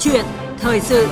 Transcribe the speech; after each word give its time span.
chuyện 0.00 0.24
thời 0.58 0.80
sự. 0.80 1.08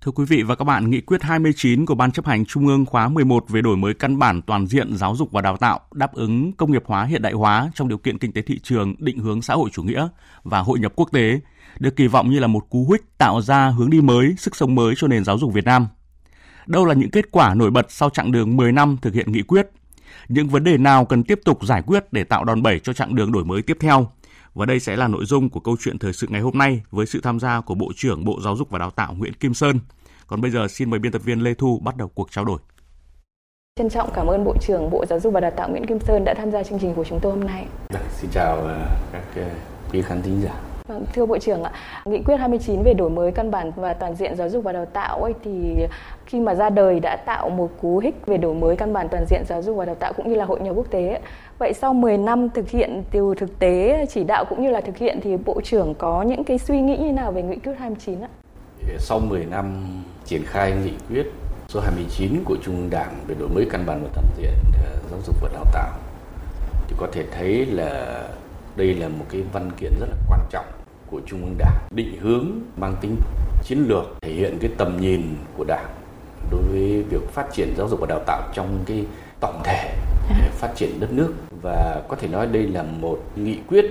Thưa 0.00 0.12
quý 0.14 0.24
vị 0.28 0.42
và 0.42 0.54
các 0.54 0.64
bạn, 0.64 0.90
nghị 0.90 1.00
quyết 1.00 1.22
29 1.22 1.86
của 1.86 1.94
Ban 1.94 2.12
chấp 2.12 2.26
hành 2.26 2.44
Trung 2.44 2.66
ương 2.66 2.86
khóa 2.86 3.08
11 3.08 3.44
về 3.48 3.62
đổi 3.62 3.76
mới 3.76 3.94
căn 3.94 4.18
bản 4.18 4.42
toàn 4.42 4.66
diện 4.66 4.96
giáo 4.96 5.16
dục 5.16 5.32
và 5.32 5.40
đào 5.40 5.56
tạo, 5.56 5.80
đáp 5.92 6.14
ứng 6.14 6.52
công 6.52 6.72
nghiệp 6.72 6.82
hóa 6.86 7.04
hiện 7.04 7.22
đại 7.22 7.32
hóa 7.32 7.70
trong 7.74 7.88
điều 7.88 7.98
kiện 7.98 8.18
kinh 8.18 8.32
tế 8.32 8.42
thị 8.42 8.58
trường, 8.62 8.94
định 8.98 9.18
hướng 9.18 9.42
xã 9.42 9.54
hội 9.54 9.70
chủ 9.72 9.82
nghĩa 9.82 10.08
và 10.42 10.60
hội 10.60 10.78
nhập 10.78 10.92
quốc 10.96 11.08
tế, 11.12 11.40
được 11.78 11.96
kỳ 11.96 12.06
vọng 12.06 12.30
như 12.30 12.38
là 12.38 12.46
một 12.46 12.70
cú 12.70 12.88
hích 12.92 13.18
tạo 13.18 13.40
ra 13.40 13.68
hướng 13.68 13.90
đi 13.90 14.00
mới, 14.00 14.34
sức 14.38 14.56
sống 14.56 14.74
mới 14.74 14.94
cho 14.96 15.08
nền 15.08 15.24
giáo 15.24 15.38
dục 15.38 15.52
Việt 15.52 15.64
Nam. 15.64 15.86
Đâu 16.66 16.84
là 16.84 16.94
những 16.94 17.10
kết 17.10 17.30
quả 17.30 17.54
nổi 17.54 17.70
bật 17.70 17.86
sau 17.88 18.10
chặng 18.10 18.32
đường 18.32 18.56
10 18.56 18.72
năm 18.72 18.96
thực 19.02 19.14
hiện 19.14 19.32
nghị 19.32 19.42
quyết? 19.42 19.66
Những 20.30 20.48
vấn 20.48 20.64
đề 20.64 20.78
nào 20.78 21.04
cần 21.04 21.24
tiếp 21.24 21.40
tục 21.44 21.64
giải 21.64 21.82
quyết 21.82 22.12
để 22.12 22.24
tạo 22.24 22.44
đòn 22.44 22.62
bẩy 22.62 22.78
cho 22.78 22.92
chặng 22.92 23.14
đường 23.14 23.32
đổi 23.32 23.44
mới 23.44 23.62
tiếp 23.62 23.76
theo? 23.80 24.06
Và 24.54 24.66
đây 24.66 24.80
sẽ 24.80 24.96
là 24.96 25.08
nội 25.08 25.24
dung 25.24 25.48
của 25.48 25.60
câu 25.60 25.76
chuyện 25.80 25.98
thời 25.98 26.12
sự 26.12 26.26
ngày 26.30 26.40
hôm 26.40 26.58
nay 26.58 26.80
với 26.90 27.06
sự 27.06 27.20
tham 27.22 27.40
gia 27.40 27.60
của 27.60 27.74
Bộ 27.74 27.92
trưởng 27.96 28.24
Bộ 28.24 28.40
Giáo 28.44 28.56
dục 28.56 28.70
và 28.70 28.78
Đào 28.78 28.90
tạo 28.90 29.14
Nguyễn 29.18 29.32
Kim 29.32 29.54
Sơn. 29.54 29.78
Còn 30.26 30.40
bây 30.40 30.50
giờ 30.50 30.68
xin 30.68 30.90
mời 30.90 31.00
biên 31.00 31.12
tập 31.12 31.22
viên 31.24 31.40
Lê 31.40 31.54
Thu 31.54 31.78
bắt 31.78 31.96
đầu 31.96 32.08
cuộc 32.08 32.30
trao 32.30 32.44
đổi. 32.44 32.58
Trân 33.76 33.90
trọng 33.90 34.10
cảm 34.14 34.26
ơn 34.26 34.44
Bộ 34.44 34.54
trưởng 34.60 34.90
Bộ 34.90 35.04
Giáo 35.08 35.20
dục 35.20 35.32
và 35.32 35.40
Đào 35.40 35.50
tạo 35.50 35.68
Nguyễn 35.68 35.86
Kim 35.86 36.00
Sơn 36.00 36.24
đã 36.24 36.34
tham 36.34 36.50
gia 36.50 36.62
chương 36.62 36.78
trình 36.78 36.94
của 36.94 37.04
chúng 37.04 37.20
tôi 37.22 37.32
hôm 37.32 37.44
nay. 37.44 37.66
Được, 37.88 38.00
xin 38.10 38.30
chào 38.30 38.56
ờ, 38.56 38.86
các 39.12 39.24
ờ, 39.36 39.50
quý 39.92 40.02
khán 40.02 40.22
thính 40.22 40.40
giả. 40.42 40.69
Vâng, 40.90 41.04
thưa 41.12 41.26
Bộ 41.26 41.38
trưởng 41.38 41.62
ạ, 41.62 41.72
nghị 42.04 42.22
quyết 42.22 42.36
29 42.36 42.82
về 42.82 42.94
đổi 42.94 43.10
mới 43.10 43.32
căn 43.32 43.50
bản 43.50 43.72
và 43.76 43.94
toàn 43.94 44.14
diện 44.14 44.36
giáo 44.36 44.48
dục 44.48 44.64
và 44.64 44.72
đào 44.72 44.86
tạo 44.86 45.22
ấy 45.22 45.34
thì 45.44 45.76
khi 46.26 46.40
mà 46.40 46.54
ra 46.54 46.70
đời 46.70 47.00
đã 47.00 47.16
tạo 47.16 47.50
một 47.50 47.70
cú 47.80 47.98
hích 47.98 48.26
về 48.26 48.36
đổi 48.36 48.54
mới 48.54 48.76
căn 48.76 48.92
bản 48.92 49.08
toàn 49.10 49.24
diện 49.28 49.42
giáo 49.48 49.62
dục 49.62 49.76
và 49.76 49.84
đào 49.84 49.94
tạo 49.94 50.12
cũng 50.12 50.28
như 50.28 50.34
là 50.34 50.44
hội 50.44 50.60
nhập 50.60 50.76
quốc 50.76 50.90
tế. 50.90 51.20
Vậy 51.58 51.72
sau 51.74 51.94
10 51.94 52.18
năm 52.18 52.50
thực 52.50 52.68
hiện 52.68 53.02
từ 53.10 53.34
thực 53.38 53.58
tế 53.58 54.06
chỉ 54.10 54.24
đạo 54.24 54.44
cũng 54.48 54.62
như 54.62 54.70
là 54.70 54.80
thực 54.80 54.96
hiện 54.96 55.20
thì 55.22 55.36
Bộ 55.36 55.60
trưởng 55.64 55.94
có 55.94 56.22
những 56.22 56.44
cái 56.44 56.58
suy 56.58 56.80
nghĩ 56.80 56.96
như 56.96 57.12
nào 57.12 57.32
về 57.32 57.42
nghị 57.42 57.56
quyết 57.56 57.74
29 57.78 58.20
ạ? 58.20 58.28
Sau 58.98 59.18
10 59.18 59.44
năm 59.44 59.86
triển 60.24 60.42
khai 60.44 60.72
nghị 60.84 60.92
quyết 61.08 61.26
số 61.68 61.80
29 61.80 62.44
của 62.44 62.56
Trung 62.62 62.76
ương 62.76 62.90
Đảng 62.90 63.14
về 63.26 63.34
đổi 63.38 63.48
mới 63.48 63.66
căn 63.70 63.86
bản 63.86 64.00
và 64.02 64.08
toàn 64.14 64.26
diện 64.38 64.54
ờ, 64.84 64.96
giáo 65.10 65.20
dục 65.26 65.36
và 65.40 65.48
đào 65.52 65.64
tạo 65.72 65.90
thì 66.88 66.96
có 66.98 67.06
thể 67.12 67.24
thấy 67.38 67.66
là 67.66 68.22
đây 68.76 68.94
là 68.94 69.08
một 69.08 69.24
cái 69.30 69.42
văn 69.52 69.70
kiện 69.80 69.92
rất 70.00 70.06
là 70.06 70.16
quan 70.28 70.40
trọng 70.50 70.79
của 71.10 71.20
Trung 71.26 71.44
ương 71.44 71.54
Đảng, 71.58 71.76
định 71.90 72.16
hướng 72.20 72.46
mang 72.76 72.96
tính 73.00 73.16
chiến 73.64 73.84
lược, 73.88 74.04
thể 74.20 74.32
hiện 74.32 74.58
cái 74.60 74.70
tầm 74.78 75.00
nhìn 75.00 75.22
của 75.56 75.64
Đảng 75.64 75.88
đối 76.50 76.62
với 76.62 77.02
việc 77.10 77.32
phát 77.32 77.46
triển 77.52 77.74
giáo 77.76 77.88
dục 77.88 78.00
và 78.00 78.06
đào 78.06 78.20
tạo 78.26 78.42
trong 78.54 78.78
cái 78.86 79.04
tổng 79.40 79.60
thể 79.64 79.94
phát 80.52 80.72
triển 80.76 81.00
đất 81.00 81.12
nước. 81.12 81.34
Và 81.62 82.02
có 82.08 82.16
thể 82.16 82.28
nói 82.28 82.46
đây 82.46 82.62
là 82.62 82.82
một 82.82 83.22
nghị 83.36 83.58
quyết 83.68 83.84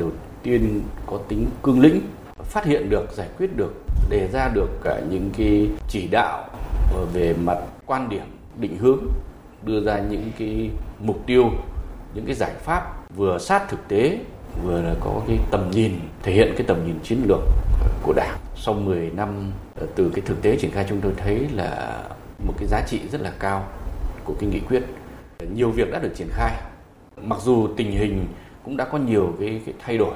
đầu 0.00 0.10
tiên 0.42 0.82
có 1.06 1.18
tính 1.28 1.46
cương 1.62 1.80
lĩnh, 1.80 2.00
phát 2.42 2.64
hiện 2.64 2.90
được, 2.90 3.12
giải 3.12 3.28
quyết 3.38 3.56
được, 3.56 3.74
đề 4.08 4.28
ra 4.32 4.48
được 4.54 4.68
cả 4.84 5.00
những 5.10 5.30
cái 5.36 5.68
chỉ 5.88 6.08
đạo 6.08 6.48
về 7.12 7.34
mặt 7.44 7.58
quan 7.86 8.08
điểm, 8.08 8.24
định 8.56 8.76
hướng, 8.76 9.00
đưa 9.62 9.80
ra 9.80 9.98
những 9.98 10.30
cái 10.38 10.70
mục 11.00 11.26
tiêu, 11.26 11.50
những 12.14 12.26
cái 12.26 12.34
giải 12.34 12.52
pháp 12.60 13.10
vừa 13.16 13.38
sát 13.38 13.68
thực 13.68 13.88
tế 13.88 14.18
vừa 14.62 14.82
là 14.82 14.94
có 15.00 15.22
cái 15.28 15.38
tầm 15.50 15.70
nhìn 15.70 15.92
thể 16.22 16.32
hiện 16.32 16.54
cái 16.56 16.66
tầm 16.66 16.86
nhìn 16.86 16.98
chiến 17.02 17.22
lược 17.26 17.40
của 18.02 18.12
đảng. 18.12 18.38
Sau 18.56 18.74
10 18.74 19.10
năm 19.10 19.52
ờ, 19.74 19.86
từ 19.94 20.10
cái 20.14 20.22
thực 20.26 20.42
tế 20.42 20.56
triển 20.56 20.70
khai 20.70 20.86
chúng 20.88 21.00
tôi 21.00 21.12
thấy 21.16 21.48
là 21.54 22.02
một 22.46 22.54
cái 22.58 22.68
giá 22.68 22.82
trị 22.86 23.00
rất 23.12 23.20
là 23.20 23.32
cao 23.38 23.68
của 24.24 24.34
cái 24.40 24.48
nghị 24.48 24.60
quyết. 24.60 24.82
Nhiều 25.54 25.70
việc 25.70 25.92
đã 25.92 25.98
được 25.98 26.12
triển 26.14 26.28
khai. 26.30 26.52
Mặc 27.22 27.38
dù 27.40 27.68
tình 27.76 27.90
hình 27.90 28.26
cũng 28.64 28.76
đã 28.76 28.84
có 28.84 28.98
nhiều 28.98 29.34
cái, 29.40 29.60
cái 29.66 29.74
thay 29.78 29.98
đổi 29.98 30.14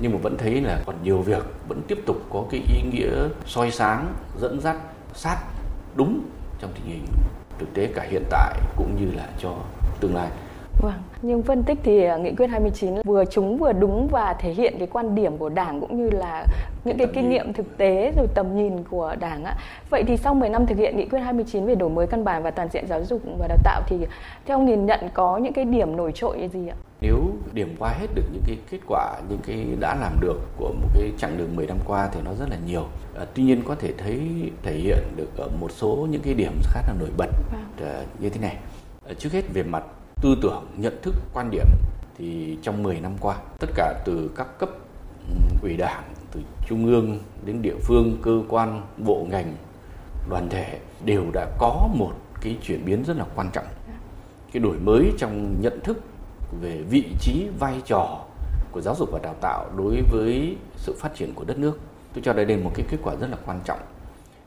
nhưng 0.00 0.12
mà 0.12 0.18
vẫn 0.22 0.38
thấy 0.38 0.60
là 0.60 0.82
còn 0.86 0.96
nhiều 1.02 1.18
việc 1.18 1.42
vẫn 1.68 1.82
tiếp 1.88 1.98
tục 2.06 2.16
có 2.30 2.44
cái 2.50 2.60
ý 2.60 2.82
nghĩa 2.92 3.28
soi 3.46 3.70
sáng 3.70 4.14
dẫn 4.40 4.60
dắt 4.60 4.76
sát 5.14 5.36
đúng 5.94 6.20
trong 6.60 6.70
tình 6.74 6.84
hình 6.84 7.04
thực 7.58 7.74
tế 7.74 7.86
cả 7.94 8.06
hiện 8.10 8.22
tại 8.30 8.60
cũng 8.76 8.96
như 9.00 9.16
là 9.16 9.28
cho 9.38 9.54
tương 10.00 10.14
lai. 10.14 10.28
Vâng, 10.80 11.02
nhưng 11.22 11.42
phân 11.42 11.62
tích 11.62 11.78
thì 11.82 12.04
à, 12.04 12.16
nghị 12.16 12.34
quyết 12.34 12.46
29 12.46 12.94
vừa 13.04 13.24
trúng 13.24 13.58
vừa 13.58 13.72
đúng 13.72 14.08
và 14.08 14.34
thể 14.34 14.50
hiện 14.50 14.74
cái 14.78 14.86
quan 14.86 15.14
điểm 15.14 15.38
của 15.38 15.48
Đảng 15.48 15.80
cũng 15.80 15.96
như 15.96 16.10
là 16.10 16.44
những 16.84 16.98
cái 16.98 17.06
kinh 17.14 17.30
nghiệm 17.30 17.52
thực 17.52 17.76
tế 17.76 18.12
rồi 18.16 18.26
tầm 18.34 18.56
nhìn 18.56 18.84
của 18.84 19.14
Đảng 19.20 19.44
ạ. 19.44 19.56
Vậy 19.90 20.04
thì 20.06 20.16
sau 20.16 20.34
10 20.34 20.48
năm 20.48 20.66
thực 20.66 20.78
hiện 20.78 20.96
nghị 20.96 21.04
quyết 21.04 21.18
29 21.18 21.66
về 21.66 21.74
đổi 21.74 21.90
mới 21.90 22.06
căn 22.06 22.24
bản 22.24 22.42
và 22.42 22.50
toàn 22.50 22.68
diện 22.72 22.86
giáo 22.86 23.04
dục 23.04 23.22
và 23.38 23.48
đào 23.48 23.58
tạo 23.64 23.82
thì 23.86 23.96
theo 24.46 24.56
ông 24.56 24.66
nhìn 24.66 24.86
nhận 24.86 25.00
có 25.14 25.36
những 25.36 25.52
cái 25.52 25.64
điểm 25.64 25.96
nổi 25.96 26.12
trội 26.14 26.48
gì 26.52 26.68
ạ? 26.68 26.76
Nếu 27.00 27.16
điểm 27.52 27.74
qua 27.78 27.90
hết 27.90 28.06
được 28.14 28.24
những 28.32 28.42
cái 28.46 28.56
kết 28.70 28.78
quả, 28.86 29.14
những 29.28 29.40
cái 29.46 29.66
đã 29.80 29.96
làm 30.00 30.12
được 30.20 30.40
của 30.56 30.68
một 30.68 30.88
cái 30.94 31.12
chặng 31.18 31.38
đường 31.38 31.56
10 31.56 31.66
năm 31.66 31.78
qua 31.86 32.08
thì 32.12 32.20
nó 32.24 32.30
rất 32.38 32.46
là 32.50 32.56
nhiều. 32.66 32.84
À, 33.18 33.24
tuy 33.34 33.42
nhiên 33.42 33.62
có 33.64 33.74
thể 33.74 33.92
thấy 33.98 34.20
thể 34.62 34.72
hiện 34.72 34.98
được 35.16 35.36
ở 35.36 35.48
một 35.60 35.70
số 35.70 36.06
những 36.10 36.22
cái 36.22 36.34
điểm 36.34 36.52
khá 36.62 36.80
là 36.86 36.94
nổi 36.98 37.08
bật 37.16 37.30
vâng. 37.52 37.88
À, 37.88 38.02
như 38.18 38.28
thế 38.28 38.40
này. 38.40 38.56
À, 39.08 39.12
trước 39.18 39.32
hết 39.32 39.42
về 39.54 39.62
mặt 39.62 39.82
tư 40.20 40.36
tưởng, 40.42 40.66
nhận 40.76 41.02
thức, 41.02 41.14
quan 41.32 41.50
điểm 41.50 41.66
thì 42.18 42.58
trong 42.62 42.82
10 42.82 43.00
năm 43.00 43.12
qua, 43.20 43.36
tất 43.58 43.70
cả 43.74 43.94
từ 44.04 44.30
các 44.36 44.58
cấp 44.58 44.70
ủy 45.62 45.76
đảng, 45.76 46.02
từ 46.32 46.40
trung 46.66 46.86
ương 46.86 47.18
đến 47.44 47.62
địa 47.62 47.76
phương, 47.82 48.18
cơ 48.22 48.42
quan, 48.48 48.82
bộ 48.96 49.26
ngành, 49.30 49.56
đoàn 50.28 50.48
thể 50.50 50.78
đều 51.04 51.24
đã 51.32 51.46
có 51.58 51.88
một 51.94 52.12
cái 52.40 52.56
chuyển 52.62 52.84
biến 52.84 53.04
rất 53.04 53.16
là 53.16 53.24
quan 53.34 53.50
trọng. 53.52 53.64
Cái 54.52 54.62
đổi 54.62 54.78
mới 54.78 55.12
trong 55.18 55.60
nhận 55.60 55.80
thức 55.84 55.98
về 56.60 56.82
vị 56.90 57.04
trí, 57.20 57.48
vai 57.58 57.82
trò 57.86 58.24
của 58.72 58.80
giáo 58.80 58.94
dục 58.98 59.08
và 59.12 59.18
đào 59.22 59.34
tạo 59.40 59.70
đối 59.76 60.02
với 60.10 60.56
sự 60.76 60.94
phát 60.98 61.14
triển 61.14 61.34
của 61.34 61.44
đất 61.44 61.58
nước. 61.58 61.78
Tôi 62.14 62.22
cho 62.24 62.32
đây 62.32 62.46
là 62.46 62.56
một 62.64 62.70
cái 62.74 62.86
kết 62.90 62.98
quả 63.02 63.14
rất 63.20 63.30
là 63.30 63.36
quan 63.46 63.60
trọng 63.64 63.78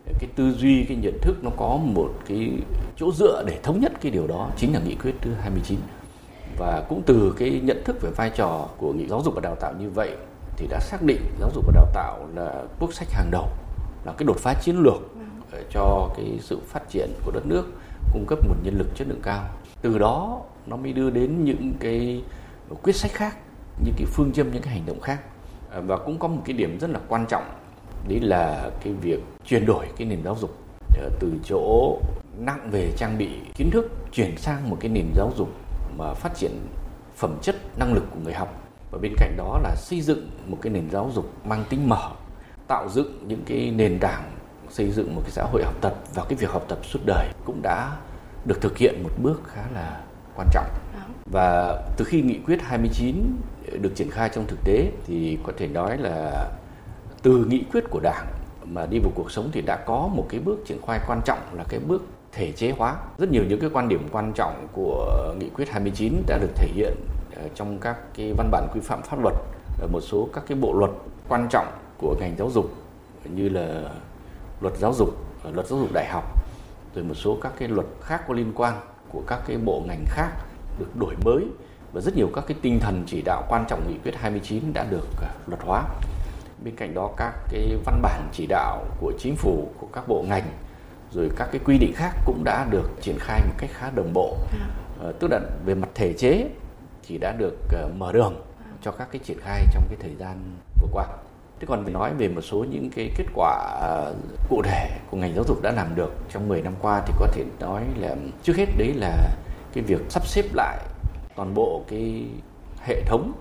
cái 0.06 0.30
tư 0.36 0.52
duy, 0.52 0.86
cái 0.88 0.98
nhận 0.98 1.18
thức 1.22 1.44
nó 1.44 1.50
có 1.58 1.80
một 1.84 2.10
cái 2.28 2.52
chỗ 2.98 3.12
dựa 3.12 3.44
để 3.48 3.60
thống 3.64 3.80
nhất 3.80 3.92
cái 4.02 4.12
điều 4.12 4.28
đó 4.28 4.50
chính 4.58 4.74
là 4.74 4.80
nghị 4.80 4.96
quyết 4.96 5.14
thứ 5.22 5.34
29 5.34 5.80
và 6.58 6.84
cũng 6.90 7.02
từ 7.06 7.36
cái 7.38 7.62
nhận 7.64 7.84
thức 7.84 8.02
về 8.02 8.10
vai 8.16 8.30
trò 8.30 8.68
của 8.78 8.94
nghị 8.94 9.08
giáo 9.08 9.22
dục 9.26 9.36
và 9.36 9.42
đào 9.42 9.56
tạo 9.56 9.74
như 9.80 9.90
vậy 9.90 10.16
thì 10.58 10.68
đã 10.68 10.80
xác 10.80 11.02
định 11.02 11.22
giáo 11.40 11.50
dục 11.56 11.66
và 11.68 11.74
đào 11.76 11.86
tạo 11.94 12.28
là 12.36 12.64
quốc 12.80 12.94
sách 12.94 13.08
hàng 13.12 13.32
đầu, 13.32 13.48
là 14.06 14.14
cái 14.18 14.26
đột 14.26 14.38
phá 14.38 14.54
chiến 14.62 14.76
lược 14.78 15.02
ờ, 15.52 15.64
cho 15.70 16.10
cái 16.18 16.40
sự 16.42 16.60
phát 16.68 16.90
triển 16.90 17.10
của 17.26 17.32
đất 17.32 17.46
nước, 17.46 17.66
cung 18.14 18.26
cấp 18.28 18.40
nguồn 18.48 18.58
nhân 18.64 18.78
lực 18.78 18.88
chất 18.96 19.08
lượng 19.08 19.22
cao. 19.24 19.50
Từ 19.82 19.98
đó, 19.98 20.42
nó 20.68 20.76
mới 20.76 20.94
đưa 20.94 21.10
đến 21.10 21.46
những 21.46 21.74
cái 21.80 22.24
quyết 22.84 22.96
sách 22.96 23.12
khác, 23.12 23.38
những 23.84 23.94
cái 23.98 24.06
phương 24.06 24.32
châm, 24.32 24.52
những 24.54 24.62
cái 24.62 24.74
hành 24.74 24.86
động 24.86 25.00
khác. 25.00 25.20
Ờ, 25.72 25.82
và 25.82 25.98
cũng 25.98 26.20
có 26.20 26.28
một 26.28 26.42
cái 26.46 26.54
điểm 26.54 26.80
rất 26.80 26.90
là 26.90 27.00
quan 27.08 27.26
trọng 27.30 27.44
đấy 28.08 28.20
là 28.20 28.70
cái 28.84 28.94
việc 28.94 29.20
chuyển 29.46 29.66
đổi 29.66 29.86
cái 29.98 30.08
nền 30.08 30.24
giáo 30.24 30.38
dục 30.42 30.58
ờ, 30.98 31.10
từ 31.20 31.34
chỗ 31.44 31.98
nặng 32.38 32.70
về 32.72 32.92
trang 32.98 33.18
bị 33.18 33.30
kiến 33.56 33.70
thức 33.72 33.92
chuyển 34.12 34.38
sang 34.38 34.70
một 34.70 34.78
cái 34.80 34.92
nền 34.92 35.06
giáo 35.16 35.32
dục 35.38 35.50
mà 35.98 36.14
phát 36.14 36.36
triển 36.36 36.52
phẩm 37.16 37.38
chất 37.42 37.56
năng 37.80 37.94
lực 37.94 38.04
của 38.12 38.20
người 38.24 38.34
học. 38.34 38.64
Và 38.92 38.98
bên 39.02 39.14
cạnh 39.18 39.38
đó 39.38 39.60
là 39.64 39.76
xây 39.76 40.02
dựng 40.02 40.30
một 40.48 40.58
cái 40.62 40.74
nền 40.74 40.90
giáo 40.90 41.12
dục 41.14 41.32
mang 41.46 41.64
tính 41.70 41.90
mở 41.90 42.12
tạo 42.68 42.90
dựng 42.90 43.28
những 43.28 43.44
cái 43.46 43.72
nền 43.72 44.00
tảng 44.00 44.32
xây 44.70 44.92
dựng 44.92 45.16
một 45.16 45.22
cái 45.24 45.32
xã 45.32 45.44
hội 45.44 45.64
học 45.64 45.76
tập 45.82 45.96
và 46.14 46.24
cái 46.30 46.38
việc 46.38 46.50
học 46.50 46.66
tập 46.68 46.80
suốt 46.84 47.00
đời 47.06 47.28
cũng 47.46 47.62
đã 47.62 47.98
được 48.46 48.62
thực 48.62 48.78
hiện 48.78 49.04
một 49.04 49.10
bước 49.22 49.42
khá 49.46 49.62
là 49.74 50.02
quan 50.36 50.48
trọng. 50.54 50.68
Và 51.32 51.78
từ 51.98 52.06
khi 52.06 52.22
nghị 52.22 52.40
quyết 52.46 52.62
29 52.62 53.16
được 53.82 53.92
triển 53.96 54.12
khai 54.12 54.30
trong 54.30 54.48
thực 54.48 54.60
tế 54.64 54.92
thì 55.08 55.38
có 55.44 55.54
thể 55.58 55.68
nói 55.68 55.98
là 55.98 56.50
từ 57.22 57.46
nghị 57.46 57.64
quyết 57.72 57.84
của 57.90 58.00
đảng 58.00 58.28
mà 58.66 58.86
đi 58.86 59.00
vào 59.00 59.12
cuộc 59.16 59.32
sống 59.32 59.50
thì 59.52 59.62
đã 59.62 59.76
có 59.76 60.10
một 60.16 60.26
cái 60.30 60.40
bước 60.40 60.60
triển 60.66 60.78
khai 60.88 61.00
quan 61.08 61.22
trọng 61.26 61.40
là 61.54 61.64
cái 61.70 61.80
bước 61.88 62.06
thể 62.32 62.52
chế 62.52 62.72
hóa. 62.72 62.96
Rất 63.18 63.32
nhiều 63.32 63.44
những 63.50 63.60
cái 63.60 63.70
quan 63.74 63.90
điểm 63.90 64.08
quan 64.12 64.32
trọng 64.36 64.68
của 64.74 65.34
nghị 65.40 65.50
quyết 65.50 65.70
29 65.70 66.24
đã 66.28 66.38
được 66.38 66.56
thể 66.56 66.68
hiện 66.74 66.94
ờ, 67.36 67.42
trong 67.56 67.78
các 67.80 67.98
cái 68.14 68.34
văn 68.38 68.50
bản 68.52 68.68
quy 68.74 68.82
phạm 68.84 69.02
pháp 69.02 69.20
luật, 69.22 69.36
ở 69.82 69.88
một 69.88 70.02
số 70.02 70.30
các 70.34 70.44
cái 70.48 70.58
bộ 70.58 70.74
luật 70.74 70.92
quan 71.30 71.48
trọng 71.50 71.68
của 71.98 72.16
ngành 72.20 72.36
giáo 72.38 72.50
dục 72.50 72.72
như 73.24 73.50
là 73.50 73.90
luật 74.62 74.78
giáo 74.78 74.94
dục, 74.94 75.10
ờ, 75.44 75.52
luật 75.52 75.68
giáo 75.68 75.80
dục 75.80 75.90
đại 75.94 76.06
học, 76.06 76.24
rồi 76.96 77.04
một 77.04 77.14
số 77.14 77.38
các 77.42 77.54
cái 77.58 77.68
luật 77.68 77.88
khác 78.02 78.22
có 78.28 78.34
liên 78.34 78.52
quan 78.56 78.74
của 79.10 79.22
các 79.28 79.40
cái 79.48 79.58
bộ 79.58 79.84
ngành 79.88 80.06
khác 80.08 80.30
được 80.80 80.96
đổi 81.00 81.16
mới 81.26 81.46
và 81.94 82.02
rất 82.02 82.16
nhiều 82.16 82.30
các 82.36 82.44
cái 82.48 82.58
tinh 82.62 82.80
thần 82.80 83.04
chỉ 83.08 83.22
đạo 83.22 83.44
quan 83.50 83.66
trọng 83.70 83.88
nghị 83.88 83.98
quyết 84.04 84.16
29 84.16 84.74
đã 84.74 84.86
được 84.90 85.08
luật 85.48 85.62
hóa 85.66 85.84
bên 86.62 86.76
cạnh 86.76 86.94
đó 86.94 87.10
các 87.18 87.34
cái 87.50 87.78
văn 87.86 88.02
bản 88.02 88.30
chỉ 88.32 88.46
đạo 88.46 88.86
của 89.00 89.14
chính 89.20 89.36
phủ 89.36 89.68
của 89.80 89.88
các 89.94 90.08
bộ 90.08 90.26
ngành 90.28 90.44
rồi 91.12 91.30
các 91.38 91.50
cái 91.52 91.62
quy 91.66 91.78
định 91.78 91.94
khác 91.96 92.14
cũng 92.26 92.44
đã 92.44 92.68
được 92.70 92.90
triển 93.02 93.18
khai 93.20 93.42
một 93.48 93.54
cách 93.58 93.70
khá 93.74 93.92
đồng 93.96 94.14
bộ 94.14 94.38
à. 94.52 94.68
ờ, 95.00 95.12
tức 95.20 95.32
là 95.32 95.40
về 95.66 95.76
mặt 95.76 95.90
thể 95.96 96.14
chế 96.14 96.48
thì 97.08 97.18
đã 97.18 97.32
được 97.38 97.58
uh, 97.86 97.96
mở 97.98 98.12
đường 98.12 98.42
cho 98.82 98.92
các 98.92 99.08
cái 99.12 99.22
triển 99.24 99.38
khai 99.42 99.66
trong 99.74 99.84
cái 99.90 99.98
thời 100.02 100.16
gian 100.16 100.38
vừa 100.82 100.88
qua 100.92 101.06
thế 101.60 101.66
còn 101.68 101.84
phải 101.84 101.94
nói 101.94 102.14
về 102.14 102.28
một 102.28 102.42
số 102.42 102.66
những 102.72 102.90
cái 102.96 103.12
kết 103.18 103.26
quả 103.36 103.80
uh, 104.10 104.16
cụ 104.50 104.62
thể 104.66 104.90
của 105.12 105.18
ngành 105.18 105.36
giáo 105.36 105.44
dục 105.48 105.62
đã 105.62 105.72
làm 105.72 105.96
được 105.96 106.14
trong 106.34 106.48
10 106.48 106.62
năm 106.62 106.74
qua 106.82 107.02
thì 107.06 107.14
có 107.20 107.28
thể 107.28 107.44
nói 107.60 107.84
là 107.98 108.16
trước 108.44 108.54
hết 108.58 108.66
đấy 108.78 108.94
là 108.94 109.30
cái 109.74 109.84
việc 109.84 110.02
sắp 110.10 110.28
xếp 110.28 110.46
lại 110.54 110.78
toàn 111.36 111.54
bộ 111.54 111.84
cái 111.88 112.26
hệ 112.84 113.04
thống 113.06 113.32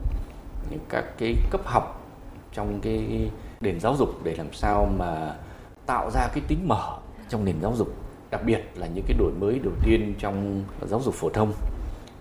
những 0.71 0.81
các 0.89 1.05
cái 1.19 1.37
cấp 1.51 1.61
học 1.65 2.00
trong 2.53 2.81
cái 2.81 3.31
nền 3.61 3.81
giáo 3.81 3.97
dục 3.97 4.09
để 4.25 4.35
làm 4.37 4.53
sao 4.53 4.89
mà 4.99 5.35
tạo 5.87 6.11
ra 6.11 6.29
cái 6.35 6.43
tính 6.49 6.69
mở 6.69 6.99
trong 7.29 7.45
nền 7.45 7.57
giáo 7.63 7.73
dục 7.77 7.95
đặc 8.31 8.41
biệt 8.45 8.61
là 8.75 8.87
những 8.87 9.05
cái 9.09 9.17
đổi 9.19 9.33
mới 9.33 9.59
đầu 9.59 9.73
tiên 9.85 10.15
trong 10.19 10.65
giáo 10.87 11.01
dục 11.03 11.15
phổ 11.15 11.29
thông 11.31 11.53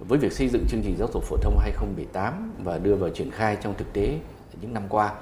với 0.07 0.19
việc 0.19 0.31
xây 0.31 0.47
dựng 0.47 0.65
chương 0.69 0.81
trình 0.83 0.95
giáo 0.97 1.07
dục 1.13 1.23
phổ 1.23 1.37
thông 1.37 1.57
2018 1.59 2.51
và 2.63 2.77
đưa 2.77 2.95
vào 2.95 3.09
triển 3.09 3.31
khai 3.31 3.57
trong 3.61 3.73
thực 3.77 3.93
tế 3.93 4.19
những 4.61 4.73
năm 4.73 4.83
qua 4.89 5.13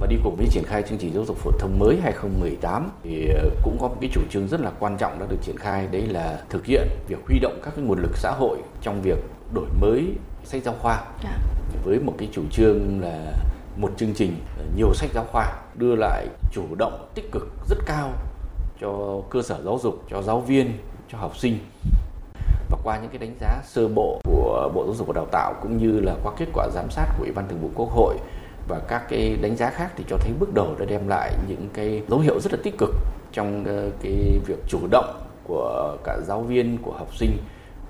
và 0.00 0.06
đi 0.06 0.16
cùng 0.24 0.36
với 0.36 0.46
triển 0.50 0.64
khai 0.66 0.82
chương 0.82 0.98
trình 0.98 1.14
giáo 1.14 1.24
dục 1.24 1.36
phổ 1.36 1.50
thông 1.58 1.78
mới 1.78 1.96
2018 2.02 2.90
thì 3.02 3.28
ờ, 3.28 3.50
cũng 3.62 3.76
có 3.80 3.88
một 3.88 3.96
cái 4.00 4.10
chủ 4.12 4.20
trương 4.30 4.48
rất 4.48 4.60
là 4.60 4.70
quan 4.78 4.96
trọng 4.98 5.18
đã 5.18 5.26
được 5.30 5.36
triển 5.42 5.56
khai 5.56 5.88
đấy 5.92 6.02
là 6.02 6.40
thực 6.48 6.66
hiện 6.66 6.88
việc 7.08 7.18
huy 7.26 7.38
động 7.38 7.60
các 7.64 7.74
cái 7.76 7.84
nguồn 7.84 8.02
lực 8.02 8.16
xã 8.16 8.30
hội 8.30 8.58
trong 8.82 9.02
việc 9.02 9.18
đổi 9.54 9.66
mới 9.80 10.06
sách 10.44 10.62
giáo 10.62 10.74
khoa 10.78 10.94
à. 11.24 11.38
với 11.84 12.00
một 12.00 12.14
cái 12.18 12.28
chủ 12.32 12.42
trương 12.50 13.00
là 13.00 13.32
một 13.78 13.90
chương 13.96 14.14
trình 14.14 14.36
ờ, 14.58 14.64
nhiều 14.76 14.94
sách 14.94 15.10
giáo 15.14 15.24
khoa 15.32 15.52
đưa 15.74 15.94
lại 15.94 16.26
chủ 16.52 16.62
động 16.78 17.08
tích 17.14 17.32
cực 17.32 17.48
rất 17.68 17.78
cao 17.86 18.10
cho 18.80 19.22
cơ 19.30 19.42
sở 19.42 19.62
giáo 19.64 19.78
dục 19.82 20.04
cho 20.10 20.22
giáo 20.22 20.40
viên 20.40 20.72
cho 21.08 21.18
học 21.18 21.36
sinh. 21.36 21.58
Và 22.70 22.78
qua 22.84 22.98
những 22.98 23.10
cái 23.10 23.18
đánh 23.18 23.34
giá 23.40 23.62
sơ 23.64 23.88
bộ 23.88 24.20
của 24.24 24.70
Bộ 24.74 24.84
Giáo 24.86 24.94
dục 24.94 25.06
và 25.06 25.12
Đào 25.12 25.26
tạo 25.32 25.54
cũng 25.62 25.78
như 25.78 26.00
là 26.00 26.14
qua 26.22 26.32
kết 26.38 26.46
quả 26.52 26.68
giám 26.74 26.90
sát 26.90 27.06
của 27.18 27.24
Ủy 27.24 27.32
ban 27.32 27.48
Thường 27.48 27.60
vụ 27.62 27.70
Quốc 27.74 27.90
hội 27.90 28.16
và 28.68 28.80
các 28.88 29.02
cái 29.08 29.36
đánh 29.42 29.56
giá 29.56 29.70
khác 29.70 29.92
thì 29.96 30.04
cho 30.08 30.16
thấy 30.16 30.32
bước 30.40 30.54
đầu 30.54 30.76
đã 30.78 30.84
đem 30.84 31.08
lại 31.08 31.34
những 31.48 31.68
cái 31.72 32.02
dấu 32.08 32.18
hiệu 32.18 32.40
rất 32.40 32.52
là 32.52 32.58
tích 32.62 32.78
cực 32.78 32.90
trong 33.32 33.64
ờ, 33.64 33.90
cái 34.02 34.40
việc 34.46 34.58
chủ 34.68 34.78
động 34.90 35.20
của 35.44 35.96
cả 36.04 36.18
giáo 36.26 36.42
viên 36.42 36.78
của 36.82 36.92
học 36.92 37.08
sinh 37.16 37.36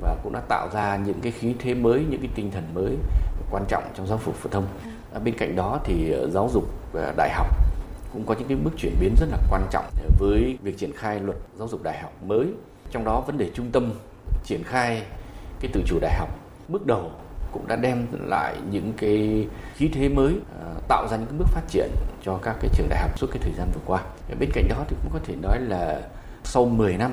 và 0.01 0.17
cũng 0.23 0.33
đã 0.33 0.41
tạo 0.49 0.69
ra 0.73 0.97
những 0.97 1.21
cái 1.21 1.33
khí 1.33 1.55
thế 1.59 1.75
mới 1.75 2.07
những 2.11 2.21
cái 2.21 2.31
tinh 2.35 2.51
thần 2.51 2.65
mới 2.75 2.97
quan 3.51 3.65
trọng 3.69 3.83
trong 3.95 4.07
giáo 4.07 4.21
dục 4.25 4.35
phổ 4.35 4.51
thông. 4.51 4.65
à, 4.85 4.98
À, 5.13 5.19
bên 5.25 5.35
cạnh 5.39 5.57
đó 5.57 5.81
thì 5.85 6.11
ờ, 6.11 6.31
giáo 6.31 6.51
dục 6.53 6.65
ờ, 6.93 7.13
đại 7.17 7.31
học 7.33 7.47
cũng 8.13 8.27
có 8.27 8.35
những 8.39 8.49
cái 8.49 8.57
bước 8.57 8.71
chuyển 8.77 8.95
biến 9.01 9.15
rất 9.21 9.27
là 9.31 9.39
quan 9.51 9.67
trọng 9.71 9.85
với 10.19 10.59
việc 10.63 10.79
triển 10.79 10.93
khai 10.97 11.21
luật 11.21 11.37
giáo 11.59 11.69
dục 11.69 11.83
đại 11.83 11.99
học 12.03 12.13
mới. 12.27 12.47
Trong 12.91 13.05
đó 13.05 13.21
vấn 13.27 13.39
đề 13.39 13.51
trung 13.55 13.71
tâm 13.73 13.93
triển 14.45 14.63
khai 14.65 15.03
cái 15.61 15.71
tự 15.75 15.83
chủ 15.87 15.99
đại 16.01 16.15
học 16.19 16.29
bước 16.69 16.87
đầu 16.87 17.11
cũng 17.53 17.67
đã 17.67 17.77
đem 17.77 18.07
lại 18.13 18.57
những 18.71 18.93
cái 18.97 19.47
khí 19.75 19.91
thế 19.95 20.09
mới 20.09 20.35
ờ, 20.61 20.75
tạo 20.89 21.09
ra 21.11 21.17
những 21.17 21.27
cái 21.27 21.39
bước 21.39 21.49
phát 21.49 21.63
triển 21.69 21.91
cho 22.25 22.39
các 22.43 22.57
cái 22.61 22.71
trường 22.75 22.89
đại 22.89 22.99
học 23.01 23.19
suốt 23.19 23.27
cái 23.31 23.39
thời 23.43 23.53
gian 23.53 23.71
vừa 23.75 23.81
qua. 23.87 24.03
Bên 24.41 24.51
cạnh 24.53 24.69
đó 24.69 24.77
thì 24.89 24.97
cũng 25.03 25.13
có 25.13 25.19
thể 25.25 25.35
nói 25.43 25.61
là 25.61 26.01
sau 26.45 26.65
10 26.65 26.97
năm 26.97 27.13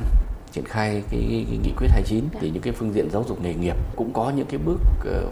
triển 0.51 0.65
khai 0.65 1.03
cái, 1.11 1.45
cái 1.49 1.57
nghị 1.63 1.71
quyết 1.77 1.87
29 1.91 2.23
thì 2.39 2.49
những 2.49 2.61
cái 2.61 2.73
phương 2.73 2.93
diện 2.93 3.09
giáo 3.09 3.23
dục 3.27 3.41
nghề 3.41 3.53
nghiệp 3.53 3.75
cũng 3.95 4.13
có 4.13 4.31
những 4.35 4.47
cái 4.47 4.59
bước 4.65 4.79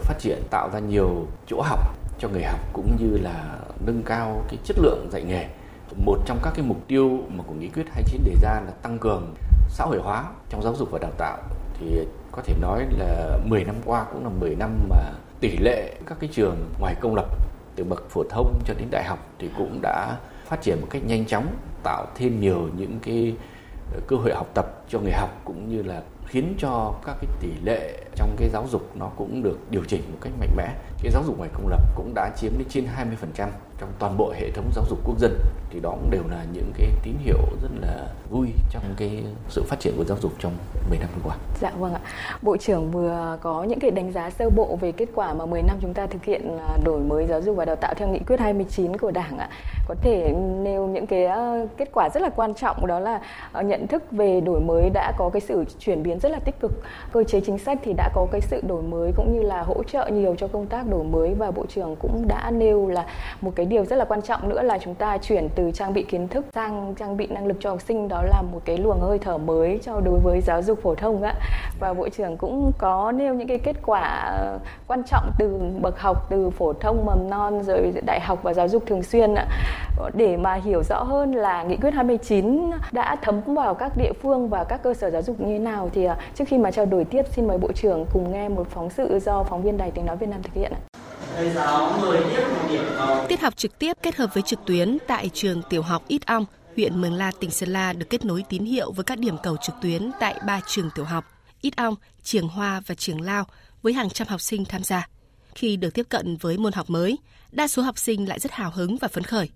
phát 0.02 0.14
triển 0.18 0.42
tạo 0.50 0.70
ra 0.72 0.78
nhiều 0.78 1.26
chỗ 1.46 1.62
học 1.62 1.80
cho 2.18 2.28
người 2.28 2.42
học 2.44 2.60
cũng 2.72 2.96
như 2.96 3.18
là 3.18 3.58
nâng 3.86 4.02
cao 4.02 4.44
cái 4.48 4.58
chất 4.64 4.78
lượng 4.78 5.08
dạy 5.10 5.22
nghề. 5.22 5.48
Một 5.96 6.18
trong 6.26 6.38
các 6.42 6.52
cái 6.56 6.64
mục 6.66 6.78
tiêu 6.88 7.18
mà 7.28 7.44
của 7.46 7.54
nghị 7.54 7.68
quyết 7.68 7.84
29 7.92 8.20
đề 8.24 8.34
ra 8.42 8.60
là 8.66 8.72
tăng 8.82 8.98
cường 8.98 9.34
xã 9.68 9.84
hội 9.84 10.00
hóa 10.02 10.24
trong 10.48 10.62
giáo 10.62 10.74
dục 10.74 10.88
và 10.90 10.98
đào 10.98 11.10
tạo. 11.18 11.38
Thì 11.80 12.06
có 12.32 12.42
thể 12.42 12.54
nói 12.60 12.86
là 12.98 13.38
10 13.44 13.64
năm 13.64 13.76
qua 13.84 14.04
cũng 14.12 14.24
là 14.24 14.30
10 14.40 14.56
năm 14.56 14.78
mà 14.88 14.96
tỷ 15.40 15.56
lệ 15.56 15.94
các 16.06 16.18
cái 16.20 16.30
trường 16.32 16.56
ngoài 16.78 16.94
công 17.00 17.14
lập, 17.14 17.26
từ 17.76 17.84
bậc 17.84 18.10
phổ 18.10 18.22
thông 18.30 18.58
cho 18.64 18.74
đến 18.74 18.88
đại 18.90 19.04
học 19.04 19.18
thì 19.38 19.50
cũng 19.58 19.78
đã 19.82 20.16
phát 20.46 20.62
triển 20.62 20.80
một 20.80 20.86
cách 20.90 21.02
nhanh 21.06 21.26
chóng, 21.26 21.46
tạo 21.82 22.06
thêm 22.14 22.40
nhiều 22.40 22.68
những 22.76 22.98
cái 23.02 23.34
cơ 24.06 24.16
hội 24.16 24.34
học 24.34 24.46
tập 24.54 24.66
cho 24.88 24.98
người 24.98 25.12
học 25.12 25.30
cũng 25.44 25.68
như 25.68 25.82
là 25.82 26.02
khiến 26.26 26.54
cho 26.58 26.94
các 27.06 27.16
cái 27.20 27.30
tỷ 27.40 27.48
lệ 27.64 28.03
trong 28.16 28.36
cái 28.36 28.48
giáo 28.48 28.66
dục 28.70 28.90
nó 28.94 29.10
cũng 29.16 29.42
được 29.42 29.58
điều 29.70 29.82
chỉnh 29.88 30.02
một 30.12 30.18
cách 30.20 30.32
mạnh 30.40 30.50
mẽ. 30.56 30.74
Cái 31.02 31.12
giáo 31.12 31.22
dục 31.26 31.38
ngoài 31.38 31.50
công 31.52 31.68
lập 31.68 31.80
cũng 31.94 32.12
đã 32.14 32.30
chiếm 32.36 32.52
đến 32.58 32.68
trên 32.70 32.86
20% 33.36 33.48
trong 33.78 33.88
toàn 33.98 34.16
bộ 34.16 34.32
hệ 34.36 34.50
thống 34.50 34.70
giáo 34.74 34.84
dục 34.88 34.98
quốc 35.04 35.18
dân 35.18 35.38
thì 35.70 35.80
đó 35.80 35.90
cũng 35.90 36.10
đều 36.10 36.22
là 36.30 36.44
những 36.52 36.72
cái 36.78 36.88
tín 37.02 37.14
hiệu 37.18 37.38
rất 37.62 37.68
là 37.80 38.08
vui 38.30 38.48
trong 38.70 38.82
cái 38.96 39.24
sự 39.48 39.62
phát 39.62 39.80
triển 39.80 39.94
của 39.96 40.04
giáo 40.04 40.18
dục 40.20 40.32
trong 40.38 40.52
10 40.88 40.98
năm 40.98 41.08
vừa 41.14 41.28
qua. 41.28 41.36
Dạ 41.60 41.70
vâng 41.78 41.94
ạ. 41.94 42.00
Bộ 42.42 42.56
trưởng 42.56 42.90
vừa 42.90 43.38
có 43.42 43.62
những 43.64 43.80
cái 43.80 43.90
đánh 43.90 44.12
giá 44.12 44.30
sơ 44.30 44.50
bộ 44.50 44.78
về 44.80 44.92
kết 44.92 45.08
quả 45.14 45.34
mà 45.34 45.46
10 45.46 45.62
năm 45.62 45.76
chúng 45.80 45.94
ta 45.94 46.06
thực 46.06 46.24
hiện 46.24 46.58
à, 46.58 46.78
đổi 46.84 47.00
mới 47.00 47.26
giáo 47.26 47.42
dục 47.42 47.56
và 47.56 47.64
đào 47.64 47.76
tạo 47.76 47.94
theo 47.94 48.08
nghị 48.08 48.18
quyết 48.18 48.40
29 48.40 48.96
của 48.96 49.10
Đảng 49.10 49.38
ạ. 49.38 49.48
Có 49.88 49.94
thể 50.02 50.34
nêu 50.62 50.86
những 50.86 51.06
cái 51.06 51.24
à, 51.24 51.66
kết 51.76 51.88
quả 51.92 52.08
rất 52.14 52.22
là 52.22 52.28
quan 52.28 52.54
trọng, 52.54 52.86
đó 52.86 52.98
là 52.98 53.20
à, 53.52 53.62
nhận 53.62 53.86
thức 53.86 54.02
về 54.10 54.40
đổi 54.40 54.60
mới 54.60 54.90
đã 54.90 55.12
có 55.18 55.30
cái 55.32 55.40
sự 55.40 55.64
chuyển 55.78 56.02
biến 56.02 56.18
rất 56.18 56.28
là 56.28 56.38
tích 56.38 56.60
cực. 56.60 56.72
Cơ 57.12 57.24
chế 57.24 57.40
chính 57.40 57.58
sách 57.58 57.78
thì 57.82 57.92
đã 57.92 58.03
đã 58.04 58.10
có 58.14 58.26
cái 58.32 58.40
sự 58.40 58.60
đổi 58.68 58.82
mới 58.82 59.12
cũng 59.16 59.32
như 59.34 59.42
là 59.42 59.62
hỗ 59.62 59.82
trợ 59.82 60.06
nhiều 60.12 60.34
cho 60.38 60.48
công 60.48 60.66
tác 60.66 60.86
đổi 60.90 61.04
mới 61.04 61.34
và 61.34 61.50
Bộ 61.50 61.66
trưởng 61.66 61.96
cũng 61.96 62.24
đã 62.28 62.50
nêu 62.50 62.88
là 62.88 63.04
một 63.40 63.52
cái 63.56 63.66
điều 63.66 63.84
rất 63.84 63.96
là 63.96 64.04
quan 64.04 64.22
trọng 64.22 64.48
nữa 64.48 64.62
là 64.62 64.78
chúng 64.78 64.94
ta 64.94 65.18
chuyển 65.18 65.48
từ 65.54 65.70
trang 65.74 65.92
bị 65.92 66.02
kiến 66.02 66.28
thức 66.28 66.46
sang 66.54 66.94
trang 66.98 67.16
bị 67.16 67.26
năng 67.26 67.46
lực 67.46 67.56
cho 67.60 67.70
học 67.70 67.80
sinh. 67.80 68.08
Đó 68.08 68.22
là 68.22 68.42
một 68.52 68.60
cái 68.64 68.78
luồng 68.78 69.00
hơi 69.00 69.18
thở 69.18 69.38
mới 69.38 69.78
cho 69.82 70.00
đối 70.00 70.18
với 70.18 70.40
giáo 70.40 70.62
dục 70.62 70.78
phổ 70.82 70.94
thông 70.94 71.22
ạ. 71.22 71.34
Và 71.80 71.94
bộ 71.94 72.08
trưởng 72.08 72.36
cũng 72.36 72.72
có 72.78 73.12
nêu 73.12 73.34
những 73.34 73.48
cái 73.48 73.58
kết 73.58 73.76
quả 73.86 74.00
ờ, 74.38 74.58
quan 74.86 75.02
trọng 75.04 75.30
từ 75.38 75.60
bậc 75.80 75.98
học, 75.98 76.26
từ 76.30 76.50
phổ 76.50 76.72
thông 76.72 77.06
mầm 77.06 77.30
non 77.30 77.62
rồi 77.62 77.92
đại 78.06 78.20
học 78.20 78.38
và 78.42 78.54
giáo 78.54 78.68
dục 78.68 78.82
thường 78.86 79.02
xuyên 79.02 79.34
ạ 79.34 79.46
để 80.14 80.36
mà 80.36 80.54
hiểu 80.54 80.82
rõ 80.82 81.02
hơn 81.02 81.32
là 81.32 81.62
nghị 81.62 81.76
quyết 81.76 81.94
29 81.94 82.70
đã 82.92 83.16
thấm 83.22 83.40
vào 83.46 83.74
các 83.74 83.92
địa 83.96 84.12
phương 84.22 84.48
và 84.48 84.64
các 84.64 84.82
cơ 84.82 84.94
sở 84.94 85.10
giáo 85.10 85.22
dục 85.22 85.40
như 85.40 85.46
thế 85.46 85.58
nào 85.58 85.90
thì 85.94 86.04
à, 86.04 86.16
trước 86.34 86.44
khi 86.48 86.58
mà 86.58 86.70
trao 86.70 86.86
đổi 86.86 87.04
tiếp 87.04 87.22
xin 87.32 87.48
mời 87.48 87.58
bộ 87.58 87.72
trưởng 87.72 88.06
cùng 88.12 88.32
nghe 88.32 88.48
một 88.48 88.66
phóng 88.70 88.90
sự 88.90 89.18
do 89.24 89.44
phóng 89.44 89.62
viên 89.62 89.76
Đài 89.76 89.90
Tiếng 89.90 90.06
nói 90.06 90.16
Việt 90.16 90.28
Nam 90.28 90.42
thực 90.42 90.54
hiện 90.54 90.72
ạ. 90.72 90.80
Tiết 93.28 93.40
học 93.40 93.56
trực 93.56 93.78
tiếp 93.78 93.96
kết 94.02 94.16
hợp 94.16 94.34
với 94.34 94.42
trực 94.42 94.58
tuyến 94.66 94.98
tại 95.06 95.30
trường 95.32 95.62
tiểu 95.70 95.82
học 95.82 96.02
Ít 96.08 96.26
Ong, 96.26 96.44
huyện 96.76 97.00
Mường 97.00 97.14
La, 97.14 97.32
tỉnh 97.40 97.50
Sơn 97.50 97.68
La 97.68 97.92
được 97.92 98.06
kết 98.10 98.24
nối 98.24 98.44
tín 98.48 98.64
hiệu 98.64 98.92
với 98.92 99.04
các 99.04 99.18
điểm 99.18 99.36
cầu 99.42 99.56
trực 99.56 99.74
tuyến 99.82 100.10
tại 100.20 100.40
ba 100.46 100.60
trường 100.66 100.90
tiểu 100.94 101.04
học 101.04 101.24
Ít 101.60 101.76
Ong, 101.76 101.94
Trường 102.22 102.48
Hoa 102.48 102.82
và 102.86 102.94
Trường 102.94 103.20
Lao 103.20 103.44
với 103.82 103.92
hàng 103.92 104.10
trăm 104.10 104.28
học 104.28 104.40
sinh 104.40 104.64
tham 104.64 104.82
gia. 104.84 105.08
Khi 105.54 105.76
được 105.76 105.94
tiếp 105.94 106.06
cận 106.08 106.36
với 106.36 106.58
môn 106.58 106.72
học 106.72 106.90
mới, 106.90 107.18
đa 107.52 107.68
số 107.68 107.82
học 107.82 107.98
sinh 107.98 108.28
lại 108.28 108.40
rất 108.40 108.52
hào 108.52 108.70
hứng 108.70 108.96
và 109.00 109.08
phấn 109.08 109.24
khởi. 109.24 109.48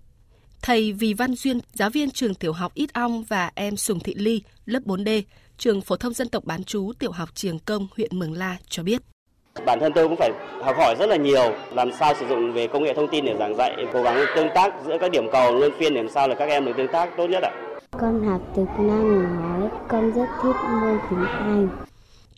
Thầy 0.61 0.93
Vì 0.93 1.13
Văn 1.13 1.35
Duyên, 1.35 1.59
giáo 1.73 1.89
viên 1.89 2.11
trường 2.11 2.33
tiểu 2.33 2.53
học 2.53 2.71
Ít 2.73 2.93
Ong 2.93 3.23
và 3.23 3.51
em 3.55 3.77
Sùng 3.77 3.99
Thị 3.99 4.13
Ly, 4.17 4.41
lớp 4.65 4.79
4D, 4.85 5.21
trường 5.57 5.81
phổ 5.81 5.95
thông 5.95 6.13
dân 6.13 6.29
tộc 6.29 6.45
bán 6.45 6.63
trú 6.63 6.91
tiểu 6.99 7.11
học 7.11 7.29
Trường 7.33 7.59
Công, 7.59 7.87
huyện 7.97 8.19
Mường 8.19 8.33
La 8.33 8.57
cho 8.69 8.83
biết. 8.83 9.01
Bản 9.65 9.79
thân 9.79 9.91
tôi 9.95 10.07
cũng 10.07 10.17
phải 10.17 10.31
học 10.63 10.75
hỏi 10.77 10.95
rất 10.99 11.09
là 11.09 11.15
nhiều, 11.15 11.51
làm 11.73 11.91
sao 11.99 12.13
sử 12.19 12.27
dụng 12.27 12.53
về 12.53 12.67
công 12.67 12.83
nghệ 12.83 12.93
thông 12.93 13.07
tin 13.11 13.25
để 13.25 13.35
giảng 13.39 13.55
dạy, 13.57 13.75
cố 13.93 14.03
gắng 14.03 14.25
tương 14.35 14.47
tác 14.55 14.73
giữa 14.85 14.97
các 15.01 15.11
điểm 15.11 15.25
cầu 15.31 15.55
luân 15.55 15.71
phiên 15.79 15.93
để 15.93 16.03
làm 16.03 16.11
sao 16.11 16.27
là 16.27 16.35
các 16.35 16.49
em 16.49 16.65
được 16.65 16.73
tương 16.77 16.91
tác 16.91 17.09
tốt 17.17 17.27
nhất 17.27 17.43
ạ. 17.43 17.51
Con 17.91 18.27
học 18.27 18.41
từ 18.55 18.65
năng 18.77 19.39
nói, 19.41 19.69
con 19.89 20.11
rất 20.11 20.27
thích 20.43 20.55
môn 20.81 20.99
tiếng 21.09 21.25
Anh. 21.25 21.88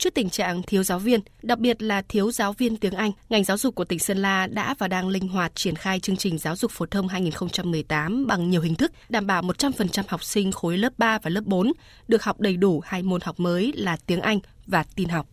Trước 0.02 0.14
tình 0.14 0.30
trạng 0.30 0.64
thiếu 0.64 0.84
giáo 0.84 1.00
viên, 1.00 1.20
đặc 1.44 1.60
biệt 1.60 1.82
là 1.82 2.02
thiếu 2.02 2.32
giáo 2.32 2.54
viên 2.54 2.78
tiếng 2.78 2.94
Anh, 2.94 3.12
ngành 3.30 3.44
giáo 3.44 3.58
dục 3.58 3.76
của 3.76 3.86
tỉnh 3.86 4.00
Sơn 4.00 4.18
La 4.18 4.48
đã 4.48 4.76
và 4.78 4.88
đang 4.88 5.08
linh 5.08 5.28
hoạt 5.28 5.56
triển 5.56 5.76
khai 5.76 6.00
chương 6.00 6.18
trình 6.18 6.38
giáo 6.38 6.56
dục 6.56 6.72
phổ 6.72 6.86
thông 6.86 7.08
2018 7.08 8.28
bằng 8.28 8.50
nhiều 8.50 8.62
hình 8.62 8.76
thức, 8.76 8.92
đảm 9.10 9.28
bảo 9.28 9.42
100% 9.42 10.04
học 10.08 10.24
sinh 10.24 10.52
khối 10.52 10.78
lớp 10.78 10.94
3 10.98 11.20
và 11.24 11.30
lớp 11.30 11.42
4 11.46 11.72
được 12.08 12.24
học 12.24 12.40
đầy 12.40 12.58
đủ 12.58 12.82
hai 12.86 13.04
môn 13.04 13.22
học 13.22 13.40
mới 13.40 13.74
là 13.76 13.98
tiếng 14.06 14.22
Anh 14.22 14.40
và 14.68 14.84
tin 14.96 15.10
học. 15.10 15.28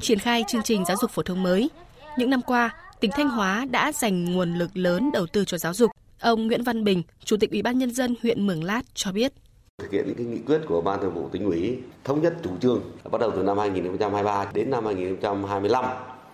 Triển 0.00 0.18
khai 0.18 0.44
chương 0.48 0.62
trình 0.62 0.84
giáo 0.84 0.96
dục 1.00 1.10
phổ 1.10 1.22
thông 1.22 1.42
mới, 1.42 1.70
những 2.18 2.30
năm 2.30 2.42
qua, 2.42 2.70
tỉnh 3.00 3.10
Thanh 3.10 3.28
Hóa 3.28 3.66
đã 3.70 3.92
dành 3.92 4.24
nguồn 4.24 4.54
lực 4.54 4.76
lớn 4.76 5.10
đầu 5.12 5.26
tư 5.26 5.44
cho 5.44 5.58
giáo 5.58 5.74
dục. 5.74 5.90
Ông 6.20 6.46
Nguyễn 6.46 6.62
Văn 6.62 6.84
Bình, 6.84 7.02
Chủ 7.24 7.36
tịch 7.36 7.50
Ủy 7.50 7.62
ban 7.62 7.78
nhân 7.78 7.90
dân 7.90 8.14
huyện 8.22 8.46
Mường 8.46 8.64
Lát 8.64 8.82
cho 8.94 9.12
biết 9.12 9.32
thực 9.78 9.92
hiện 9.92 10.06
những 10.06 10.16
cái 10.16 10.26
nghị 10.26 10.38
quyết 10.38 10.60
của 10.68 10.80
ban 10.80 11.00
thường 11.00 11.14
vụ 11.14 11.28
tỉnh 11.28 11.44
ủy 11.44 11.78
thống 12.04 12.22
nhất 12.22 12.34
chủ 12.44 12.50
trương 12.60 12.80
bắt 13.12 13.20
đầu 13.20 13.32
từ 13.36 13.42
năm 13.42 13.58
2023 13.58 14.46
đến 14.54 14.70
năm 14.70 14.84
2025 14.84 15.84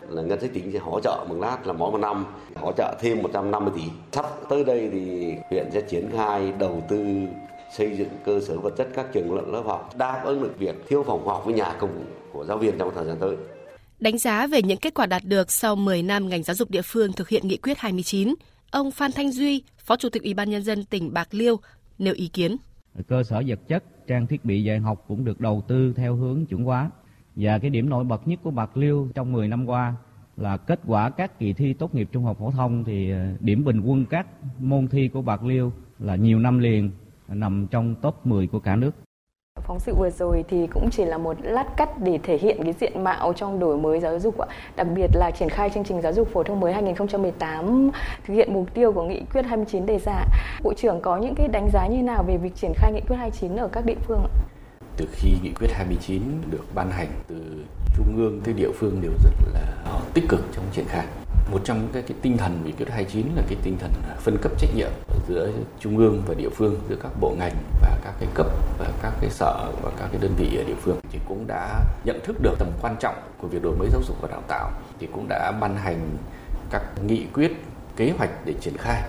là 0.09 0.23
ngân 0.23 0.41
sách 0.41 0.51
tỉnh 0.55 0.73
sẽ 0.73 0.79
hỗ 0.79 1.01
trợ 1.01 1.27
Mường 1.29 1.41
Lát 1.41 1.67
là 1.67 1.73
mỗi 1.73 1.91
một 1.93 1.99
năm 1.99 2.27
hỗ 2.55 2.73
trợ 2.77 2.97
thêm 3.01 3.23
150 3.23 3.73
tỷ. 3.77 3.83
Sắp 4.13 4.27
tới 4.49 4.65
đây 4.65 4.89
thì 4.93 5.33
huyện 5.51 5.71
sẽ 5.73 5.81
triển 5.81 6.11
khai 6.13 6.53
đầu 6.59 6.83
tư 6.89 7.05
xây 7.77 7.97
dựng 7.97 8.09
cơ 8.25 8.41
sở 8.41 8.59
vật 8.59 8.75
chất 8.77 8.89
các 8.95 9.07
trường 9.13 9.53
lớp 9.53 9.63
học 9.67 9.95
đáp 9.97 10.23
ứng 10.25 10.43
được 10.43 10.59
việc 10.59 10.75
thiếu 10.89 11.05
phòng 11.07 11.29
học 11.29 11.43
với 11.45 11.55
nhà 11.55 11.73
công 11.79 12.05
của 12.33 12.45
giáo 12.45 12.59
viên 12.59 12.79
trong 12.79 12.93
thời 12.95 13.05
gian 13.05 13.17
tới. 13.21 13.37
Đánh 14.01 14.19
giá 14.19 14.47
về 14.47 14.63
những 14.63 14.79
kết 14.79 14.95
quả 14.95 15.07
đạt 15.07 15.25
được 15.25 15.53
sau 15.53 15.77
10 15.77 16.03
năm 16.03 16.29
ngành 16.29 16.43
giáo 16.43 16.55
dục 16.55 16.71
địa 16.71 16.83
phương 16.83 17.13
thực 17.13 17.29
hiện 17.29 17.49
nghị 17.49 17.57
quyết 17.57 17.79
29, 17.79 18.35
ông 18.71 18.91
Phan 18.91 19.13
Thanh 19.13 19.33
Duy, 19.33 19.63
Phó 19.79 19.97
Chủ 19.97 20.09
tịch 20.09 20.23
Ủy 20.23 20.35
ban 20.35 20.51
nhân 20.51 20.63
dân 20.63 20.85
tỉnh 20.85 21.13
Bạc 21.13 21.29
Liêu 21.31 21.57
nêu 21.99 22.15
ý 22.15 22.29
kiến. 22.29 22.57
Cơ 23.09 23.23
sở 23.23 23.43
vật 23.47 23.69
chất, 23.69 24.07
trang 24.07 24.27
thiết 24.27 24.45
bị 24.45 24.65
dạy 24.65 24.79
học 24.79 25.05
cũng 25.09 25.25
được 25.25 25.41
đầu 25.41 25.63
tư 25.69 25.93
theo 25.97 26.17
hướng 26.17 26.47
chuẩn 26.47 26.65
hóa. 26.65 26.91
Và 27.37 27.59
cái 27.59 27.71
điểm 27.71 27.89
nổi 27.89 28.05
bật 28.05 28.29
nhất 28.29 28.41
của 28.43 28.51
Bạc 28.51 28.77
Liêu 28.77 29.09
trong 29.15 29.33
10 29.33 29.49
năm 29.49 29.67
qua 29.67 29.95
là 30.37 30.57
kết 30.57 30.81
quả 30.87 31.11
các 31.11 31.39
kỳ 31.39 31.53
thi 31.53 31.73
tốt 31.73 31.95
nghiệp 31.95 32.09
trung 32.13 32.25
học 32.25 32.37
phổ 32.39 32.51
thông 32.51 32.85
thì 32.85 33.11
ờ, 33.11 33.37
điểm 33.41 33.65
bình 33.65 33.81
quân 33.81 34.05
các 34.11 34.27
môn 34.59 34.89
thi 34.89 35.09
của 35.09 35.23
Bạc 35.23 35.45
Liêu 35.45 35.73
là 35.99 36.17
nhiều 36.17 36.39
năm 36.39 36.59
liền 36.59 36.91
nằm 37.29 37.67
trong 37.71 37.95
top 37.95 38.27
10 38.27 38.47
của 38.47 38.61
cả 38.61 38.77
nước. 38.77 38.95
Phóng 39.61 39.81
sự 39.81 39.95
vừa 39.95 40.11
rồi 40.11 40.45
thì 40.49 40.67
cũng 40.67 40.91
chỉ 40.91 41.05
là 41.05 41.19
một 41.19 41.37
lát 41.43 41.77
cắt 41.77 41.99
để 41.99 42.19
thể 42.23 42.39
hiện 42.39 42.63
cái 42.63 42.75
diện 42.81 43.05
mạo 43.05 43.33
trong 43.33 43.59
đổi 43.59 43.79
mới 43.79 44.01
giáo 44.01 44.19
dục 44.19 44.39
ạ. 44.39 44.47
Đặc 44.77 44.87
biệt 44.95 45.11
là 45.15 45.31
triển 45.31 45.49
khai 45.49 45.71
chương 45.71 45.85
trình 45.85 46.03
giáo 46.03 46.13
dục 46.13 46.29
phổ 46.33 46.43
thông 46.43 46.61
mới 46.61 46.73
2018 46.73 47.91
thực 48.27 48.35
hiện 48.35 48.55
mục 48.55 48.75
tiêu 48.75 48.93
của 48.93 49.03
nghị 49.03 49.23
quyết 49.33 49.43
29 49.43 49.87
đề 49.87 49.99
ra. 49.99 50.25
Bộ 50.63 50.75
trưởng 50.77 51.01
có 51.01 51.17
những 51.17 51.35
cái 51.35 51.49
đánh 51.49 51.69
giá 51.73 51.87
như 51.87 52.03
nào 52.03 52.25
về 52.29 52.37
việc 52.37 52.57
triển 52.57 52.73
khai 52.77 52.93
nghị 52.93 53.01
quyết 53.09 53.17
29 53.17 53.57
ở 53.57 53.69
các 53.69 53.85
địa 53.85 53.99
phương 54.07 54.19
ạ? 54.19 54.31
Từ 54.97 55.07
khi 55.13 55.31
nghị 55.43 55.51
quyết 55.61 55.69
29 55.73 56.23
được 56.51 56.65
ban 56.75 56.91
hành 56.91 57.09
từ 57.29 57.65
trung 57.97 58.17
ương 58.17 58.41
tới 58.45 58.55
địa 58.55 58.71
phương 58.75 59.01
đều 59.03 59.13
rất 59.25 59.33
là 59.55 60.01
tích 60.15 60.25
cực 60.29 60.41
trong 60.53 60.65
triển 60.73 60.85
khai 60.89 61.07
một 61.51 61.61
trong 61.65 61.89
cái, 61.93 62.03
cái 62.03 62.17
tinh 62.23 62.37
thần 62.37 62.63
nghị 62.65 62.73
quyết 62.73 62.89
29 62.91 63.27
là 63.37 63.43
cái 63.49 63.57
tinh 63.63 63.77
thần 63.81 63.91
phân 64.21 64.39
cấp 64.43 64.53
trách 64.59 64.75
nhiệm 64.75 64.91
giữa 65.29 65.51
trung 65.81 65.99
ương 65.99 66.23
và 66.27 66.35
địa 66.35 66.49
phương 66.49 66.77
giữa 66.89 66.97
các 67.03 67.13
bộ 67.21 67.35
ngành 67.39 67.57
và 67.81 67.99
các 68.05 68.15
cái 68.21 68.29
cấp 68.35 68.47
và 68.79 68.87
các 69.03 69.13
cái 69.21 69.31
sở 69.31 69.73
và 69.83 69.91
các 69.99 70.09
cái 70.13 70.21
đơn 70.21 70.35
vị 70.37 70.57
ở 70.57 70.65
địa 70.65 70.77
phương 70.83 71.01
thì 71.11 71.19
cũng 71.29 71.47
đã 71.47 71.81
nhận 72.05 72.21
thức 72.25 72.37
được 72.43 72.55
tầm 72.59 72.69
quan 72.83 72.97
trọng 73.01 73.15
của 73.39 73.49
việc 73.49 73.63
đổi 73.63 73.77
mới 73.77 73.89
giáo 73.91 74.03
dục 74.09 74.17
và 74.21 74.29
đào 74.29 74.43
tạo 74.49 74.71
thì 74.99 75.09
cũng 75.13 75.27
đã 75.29 75.53
ban 75.61 75.77
hành 75.77 76.17
các 76.71 76.83
nghị 77.07 77.27
quyết 77.35 77.53
kế 77.97 78.13
hoạch 78.19 78.31
để 78.45 78.55
triển 78.61 78.77
khai. 78.77 79.03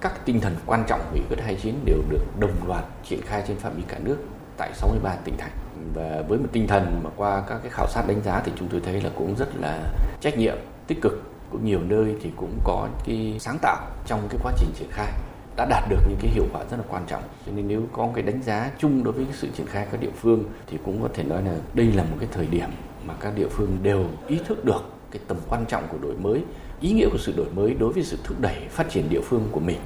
Các 0.00 0.26
tinh 0.26 0.40
thần 0.40 0.56
quan 0.66 0.84
trọng 0.88 1.00
nghị 1.14 1.20
quyết 1.28 1.38
29 1.40 1.74
đều 1.84 1.98
được 2.08 2.40
đồng 2.40 2.68
loạt 2.68 2.84
triển 3.04 3.20
khai 3.22 3.42
trên 3.48 3.56
phạm 3.56 3.76
vi 3.76 3.82
cả 3.88 3.98
nước 4.04 4.16
tại 4.56 4.70
63 4.74 5.16
tỉnh 5.24 5.36
thành. 5.38 5.50
Và 5.94 6.22
với 6.28 6.38
một 6.38 6.48
tinh 6.52 6.66
thần 6.66 7.00
mà 7.04 7.10
qua 7.16 7.42
các 7.48 7.58
cái 7.62 7.70
khảo 7.70 7.86
sát 7.88 8.02
đánh 8.08 8.22
giá 8.22 8.42
thì 8.44 8.52
chúng 8.58 8.68
tôi 8.68 8.80
thấy 8.84 9.00
là 9.00 9.10
cũng 9.14 9.36
rất 9.36 9.48
là 9.60 9.92
trách 10.20 10.38
nhiệm 10.38 10.56
tích 10.86 10.98
cực 11.02 11.22
cũng 11.50 11.64
nhiều 11.64 11.80
nơi 11.88 12.14
thì 12.22 12.30
cũng 12.36 12.58
có 12.64 12.88
cái 13.04 13.36
sáng 13.40 13.58
tạo 13.62 13.86
trong 14.06 14.20
cái 14.28 14.38
quá 14.42 14.52
trình 14.58 14.70
triển 14.78 14.88
khai, 14.90 15.12
đã 15.56 15.66
đạt 15.70 15.84
được 15.88 15.98
những 16.08 16.18
cái 16.20 16.30
hiệu 16.30 16.44
quả 16.52 16.60
rất 16.70 16.76
là 16.76 16.84
quan 16.88 17.02
trọng. 17.06 17.22
Cho 17.46 17.52
nên 17.52 17.68
nếu 17.68 17.82
có 17.92 18.08
cái 18.14 18.22
đánh 18.22 18.42
giá 18.42 18.70
chung 18.78 19.04
đối 19.04 19.12
với 19.12 19.24
cái 19.24 19.34
sự 19.36 19.48
triển 19.56 19.66
khai 19.66 19.86
các 19.90 20.00
địa 20.00 20.10
phương 20.16 20.44
thì 20.66 20.78
cũng 20.84 21.02
có 21.02 21.08
thể 21.14 21.22
nói 21.24 21.42
là 21.42 21.54
đây 21.74 21.86
là 21.86 22.02
một 22.02 22.16
cái 22.20 22.28
thời 22.32 22.46
điểm 22.46 22.70
mà 23.06 23.14
các 23.20 23.32
địa 23.36 23.48
phương 23.50 23.78
đều 23.82 24.04
ý 24.28 24.38
thức 24.46 24.64
được 24.64 24.84
cái 25.10 25.22
tầm 25.28 25.36
quan 25.48 25.64
trọng 25.68 25.88
của 25.88 25.98
đổi 26.02 26.14
mới, 26.14 26.42
ý 26.80 26.92
nghĩa 26.92 27.08
của 27.12 27.18
sự 27.18 27.32
đổi 27.36 27.46
mới 27.54 27.74
đối 27.74 27.92
với 27.92 28.02
sự 28.02 28.18
thúc 28.24 28.40
đẩy 28.40 28.56
phát 28.70 28.90
triển 28.90 29.08
địa 29.10 29.20
phương 29.20 29.48
của 29.52 29.60
mình. 29.60 29.78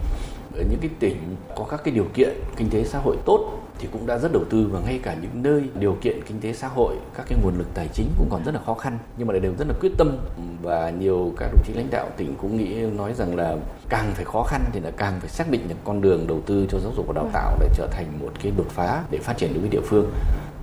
Ở 0.54 0.62
những 0.71 0.78
cái 0.80 0.90
tỉnh 0.99 1.16
có 1.56 1.64
các 1.71 1.80
cái 1.85 1.94
điều 1.94 2.06
kiện 2.14 2.33
kinh 2.56 2.71
tế 2.71 2.85
xã 2.85 2.99
hội 2.99 3.16
tốt 3.25 3.61
thì 3.78 3.88
cũng 3.93 4.07
đã 4.07 4.19
rất 4.19 4.33
đầu 4.33 4.45
tư 4.50 4.69
và 4.73 4.81
ngay 4.81 5.00
cả 5.02 5.16
những 5.23 5.43
nơi 5.43 5.64
điều 5.78 5.97
kiện 6.00 6.25
kinh 6.26 6.40
tế 6.40 6.52
xã 6.52 6.69
hội 6.69 6.97
các 7.14 7.26
cái 7.28 7.38
nguồn 7.43 7.59
lực 7.59 7.66
tài 7.75 7.88
chính 7.93 8.11
cũng 8.19 8.28
còn 8.31 8.45
rất 8.45 8.54
là 8.54 8.61
khó 8.66 8.75
khăn. 8.75 8.99
Nhưng 9.16 9.26
mà 9.26 9.38
đều 9.38 9.54
rất 9.59 9.69
là 9.69 9.75
quyết 9.81 9.93
tâm 9.99 10.16
và 10.62 10.90
nhiều 10.90 11.33
các 11.37 11.47
đồng 11.47 11.62
chí 11.64 11.73
lãnh 11.73 11.90
đạo 11.90 12.11
tỉnh 12.16 12.35
cũng 12.40 12.57
nghĩ 12.57 12.75
nói 12.97 13.14
rằng 13.14 13.37
là 13.37 13.57
càng 13.88 14.12
phải 14.14 14.25
khó 14.25 14.43
khăn 14.43 14.64
thì 14.73 14.81
là 14.81 14.90
càng 14.90 15.21
phải 15.21 15.28
xác 15.28 15.50
định 15.50 15.69
được 15.69 15.75
con 15.85 16.00
đường 16.00 16.26
đầu 16.26 16.40
tư 16.47 16.66
cho 16.71 16.78
giáo 16.78 16.93
dục 16.97 17.07
và 17.07 17.12
đào 17.14 17.31
tạo 17.33 17.57
để 17.61 17.69
trở 17.75 17.87
thành 17.90 18.07
một 18.21 18.33
cái 18.43 18.52
đột 18.57 18.69
phá 18.69 19.04
để 19.11 19.19
phát 19.19 19.37
triển 19.38 19.50
đối 19.52 19.61
với 19.61 19.71
địa 19.71 19.83
phương. 19.85 20.11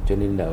Cho 0.07 0.15
nên 0.15 0.37
là 0.37 0.47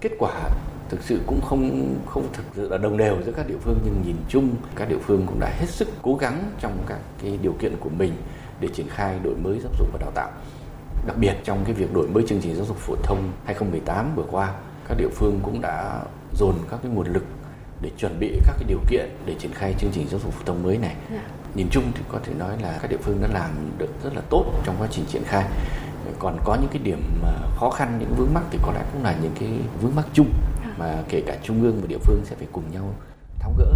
kết 0.00 0.12
quả 0.18 0.50
thực 0.88 1.02
sự 1.02 1.20
cũng 1.26 1.40
không 1.40 1.94
không 2.06 2.26
thực 2.32 2.42
sự 2.56 2.68
là 2.68 2.78
đồng 2.78 2.96
đều 2.96 3.16
giữa 3.26 3.32
các 3.32 3.48
địa 3.48 3.58
phương 3.60 3.78
nhưng 3.84 4.02
nhìn 4.06 4.16
chung 4.28 4.50
các 4.74 4.88
địa 4.88 4.98
phương 5.02 5.26
cũng 5.26 5.40
đã 5.40 5.48
hết 5.48 5.68
sức 5.68 5.88
cố 6.02 6.14
gắng 6.14 6.50
trong 6.60 6.78
các 6.86 6.98
cái 7.22 7.38
điều 7.42 7.52
kiện 7.52 7.76
của 7.80 7.90
mình 7.98 8.12
để 8.60 8.68
triển 8.68 8.88
khai 8.88 9.18
đổi 9.22 9.34
mới 9.34 9.60
giáo 9.60 9.72
dục 9.78 9.88
và 9.92 9.98
đào 10.00 10.10
tạo 10.14 10.30
đặc 11.06 11.16
biệt 11.18 11.36
trong 11.44 11.64
cái 11.64 11.74
việc 11.74 11.94
đổi 11.94 12.08
mới 12.08 12.24
chương 12.28 12.40
trình 12.40 12.54
giáo 12.54 12.66
dục 12.66 12.76
phổ 12.76 12.94
thông 13.02 13.32
2018 13.44 14.12
vừa 14.16 14.24
qua 14.30 14.54
các 14.88 14.94
địa 14.98 15.08
phương 15.14 15.40
cũng 15.42 15.60
đã 15.60 16.02
dồn 16.34 16.54
các 16.70 16.80
cái 16.82 16.92
nguồn 16.92 17.06
lực 17.06 17.24
để 17.82 17.90
chuẩn 17.98 18.20
bị 18.20 18.40
các 18.46 18.54
cái 18.58 18.64
điều 18.68 18.80
kiện 18.88 19.08
để 19.26 19.34
triển 19.38 19.52
khai 19.54 19.74
chương 19.78 19.90
trình 19.94 20.08
giáo 20.08 20.20
dục 20.20 20.32
phổ 20.32 20.44
thông 20.44 20.62
mới 20.62 20.78
này. 20.78 20.94
Yeah. 21.10 21.10
Dạ. 21.10 21.22
Nhìn 21.54 21.68
chung 21.70 21.84
thì 21.94 22.02
có 22.08 22.18
thể 22.24 22.34
nói 22.34 22.56
là 22.62 22.78
các 22.82 22.90
địa 22.90 22.96
phương 23.02 23.18
đã 23.22 23.28
làm 23.32 23.50
được 23.78 23.90
rất 24.04 24.14
là 24.14 24.22
tốt 24.30 24.44
trong 24.64 24.76
quá 24.78 24.88
trình 24.90 25.04
triển 25.08 25.22
khai. 25.24 25.44
Còn 26.18 26.38
có 26.44 26.54
những 26.54 26.70
cái 26.70 26.82
điểm 26.82 27.02
khó 27.56 27.70
khăn, 27.70 27.96
những 28.00 28.14
vướng 28.16 28.34
mắc 28.34 28.42
thì 28.50 28.58
có 28.62 28.72
lẽ 28.72 28.84
cũng 28.92 29.04
là 29.04 29.16
những 29.22 29.32
cái 29.40 29.48
vướng 29.80 29.94
mắc 29.94 30.06
chung 30.12 30.32
dạ. 30.64 30.72
mà 30.78 31.02
kể 31.08 31.22
cả 31.26 31.36
trung 31.42 31.62
ương 31.62 31.80
và 31.80 31.86
địa 31.86 31.98
phương 31.98 32.20
sẽ 32.24 32.36
phải 32.36 32.46
cùng 32.52 32.64
nhau 32.72 32.94
tháo 33.38 33.52
gỡ 33.58 33.72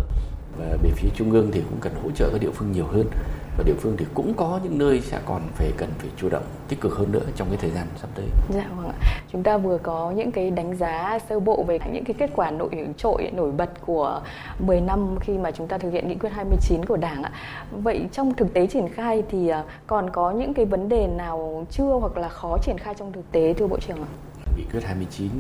và 0.59 0.77
về 0.83 0.91
phía 0.97 1.09
trung 1.15 1.31
ương 1.31 1.51
thì 1.53 1.61
cũng 1.71 1.81
cần 1.81 1.95
hỗ 2.03 2.11
trợ 2.11 2.31
các 2.33 2.41
địa 2.41 2.51
phương 2.55 2.73
nhiều 2.73 2.87
hơn 2.87 3.07
và 3.57 3.65
địa 3.65 3.75
phương 3.79 3.97
thì 3.97 4.07
cũng 4.15 4.35
có 4.35 4.61
những 4.65 4.79
nơi 4.79 5.01
sẽ 5.01 5.21
còn 5.27 5.43
phải 5.55 5.73
cần 5.77 5.89
phải 5.99 6.11
chủ 6.17 6.29
động 6.29 6.43
tích 6.69 6.81
cực 6.81 6.93
hơn 6.93 7.13
nữa 7.13 7.23
trong 7.37 7.49
cái 7.49 7.57
thời 7.57 7.71
gian 7.71 7.87
sắp 7.97 8.09
tới. 8.15 8.27
Dạ 8.51 8.69
vâng 8.77 8.89
ạ. 8.89 8.95
Chúng 9.33 9.43
ta 9.43 9.59
vừa 9.59 9.79
có 9.79 10.11
những 10.11 10.33
cái 10.33 10.51
đánh 10.51 10.77
giá 10.77 11.19
sơ 11.29 11.41
bộ 11.41 11.65
về 11.69 11.79
những 11.93 12.05
cái 12.05 12.15
kết 12.19 12.31
quả 12.35 12.51
nổi 12.51 12.71
trội 12.97 13.31
nổi 13.33 13.53
bật 13.53 13.71
của 13.87 14.23
10 14.59 14.81
năm 14.81 15.17
khi 15.21 15.39
mà 15.39 15.51
chúng 15.51 15.69
ta 15.69 15.79
thực 15.79 15.91
hiện 15.91 16.09
nghị 16.09 16.15
quyết 16.15 16.31
29 16.33 16.85
của 16.85 16.97
Đảng 16.97 17.23
ạ. 17.23 17.33
Vậy 17.71 18.09
trong 18.13 18.35
thực 18.35 18.55
tế 18.55 18.67
triển 18.67 18.89
khai 18.89 19.23
thì 19.31 19.49
à, 19.49 19.65
còn 19.87 20.11
có 20.11 20.31
những 20.31 20.55
cái 20.55 20.65
vấn 20.65 20.89
đề 20.89 21.07
nào 21.07 21.67
chưa 21.71 21.93
hoặc 22.01 22.17
là 22.17 22.29
khó 22.29 22.59
triển 22.63 22.79
khai 22.79 22.95
trong 22.99 23.13
thực 23.13 23.33
tế 23.33 23.55
thưa 23.55 23.67
Bộ 23.67 23.79
trưởng 23.79 23.97
ạ? 23.97 24.11
Nghị 24.57 24.65
quyết 24.73 24.85
29 24.85 25.31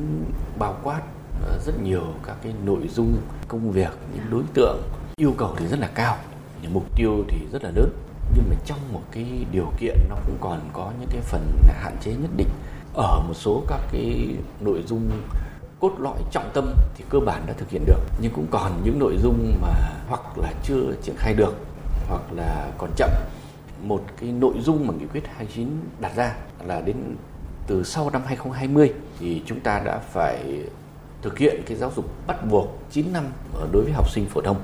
bao 0.58 0.74
quát 0.82 1.00
ờ, 1.46 1.58
rất 1.66 1.72
nhiều 1.82 2.02
các 2.26 2.36
cái 2.42 2.52
nội 2.64 2.88
dung 2.88 3.12
công 3.48 3.70
việc 3.70 3.90
những 4.14 4.24
đối 4.30 4.42
tượng 4.54 4.78
yêu 5.16 5.34
cầu 5.38 5.50
thì 5.56 5.66
rất 5.66 5.78
là 5.80 5.88
cao 5.94 6.16
mục 6.68 6.96
tiêu 6.96 7.24
thì 7.28 7.38
rất 7.52 7.64
là 7.64 7.70
lớn. 7.74 7.90
Nhưng 8.34 8.44
mà 8.50 8.56
trong 8.64 8.78
một 8.92 9.02
cái 9.10 9.46
điều 9.52 9.72
kiện 9.78 9.98
nó 10.08 10.16
cũng 10.26 10.36
còn 10.40 10.60
có 10.72 10.92
những 11.00 11.08
cái 11.12 11.20
phần 11.20 11.52
hạn 11.66 11.96
chế 12.00 12.14
nhất 12.14 12.30
định. 12.36 12.48
Ở 12.94 13.22
một 13.28 13.34
số 13.34 13.62
các 13.68 13.80
cái 13.92 14.36
nội 14.60 14.82
dung 14.86 15.10
cốt 15.80 15.92
lõi 15.98 16.18
trọng 16.30 16.50
tâm 16.54 16.74
thì 16.96 17.04
cơ 17.10 17.18
bản 17.20 17.42
đã 17.46 17.52
thực 17.52 17.70
hiện 17.70 17.84
được. 17.86 18.00
Nhưng 18.20 18.32
cũng 18.32 18.46
còn 18.50 18.80
những 18.84 18.98
nội 18.98 19.16
dung 19.22 19.56
mà 19.62 19.68
hoặc 20.08 20.38
là 20.38 20.52
chưa 20.62 20.94
triển 21.02 21.16
khai 21.18 21.34
được, 21.34 21.54
hoặc 22.08 22.22
là 22.32 22.70
còn 22.78 22.90
chậm. 22.96 23.10
Một 23.82 24.02
cái 24.20 24.32
nội 24.32 24.54
dung 24.60 24.86
mà 24.86 24.94
nghị 24.98 25.06
quyết 25.06 25.22
29 25.36 25.68
đặt 26.00 26.16
ra 26.16 26.34
là 26.64 26.80
đến 26.80 26.96
từ 27.66 27.84
sau 27.84 28.10
năm 28.10 28.22
2020 28.26 28.92
thì 29.20 29.42
chúng 29.46 29.60
ta 29.60 29.80
đã 29.84 29.98
phải 29.98 30.62
thực 31.22 31.38
hiện 31.38 31.62
cái 31.66 31.76
giáo 31.76 31.92
dục 31.96 32.04
bắt 32.26 32.46
buộc 32.50 32.78
9 32.90 33.12
năm 33.12 33.24
đối 33.72 33.82
với 33.82 33.92
học 33.92 34.10
sinh 34.10 34.26
phổ 34.26 34.40
thông. 34.40 34.56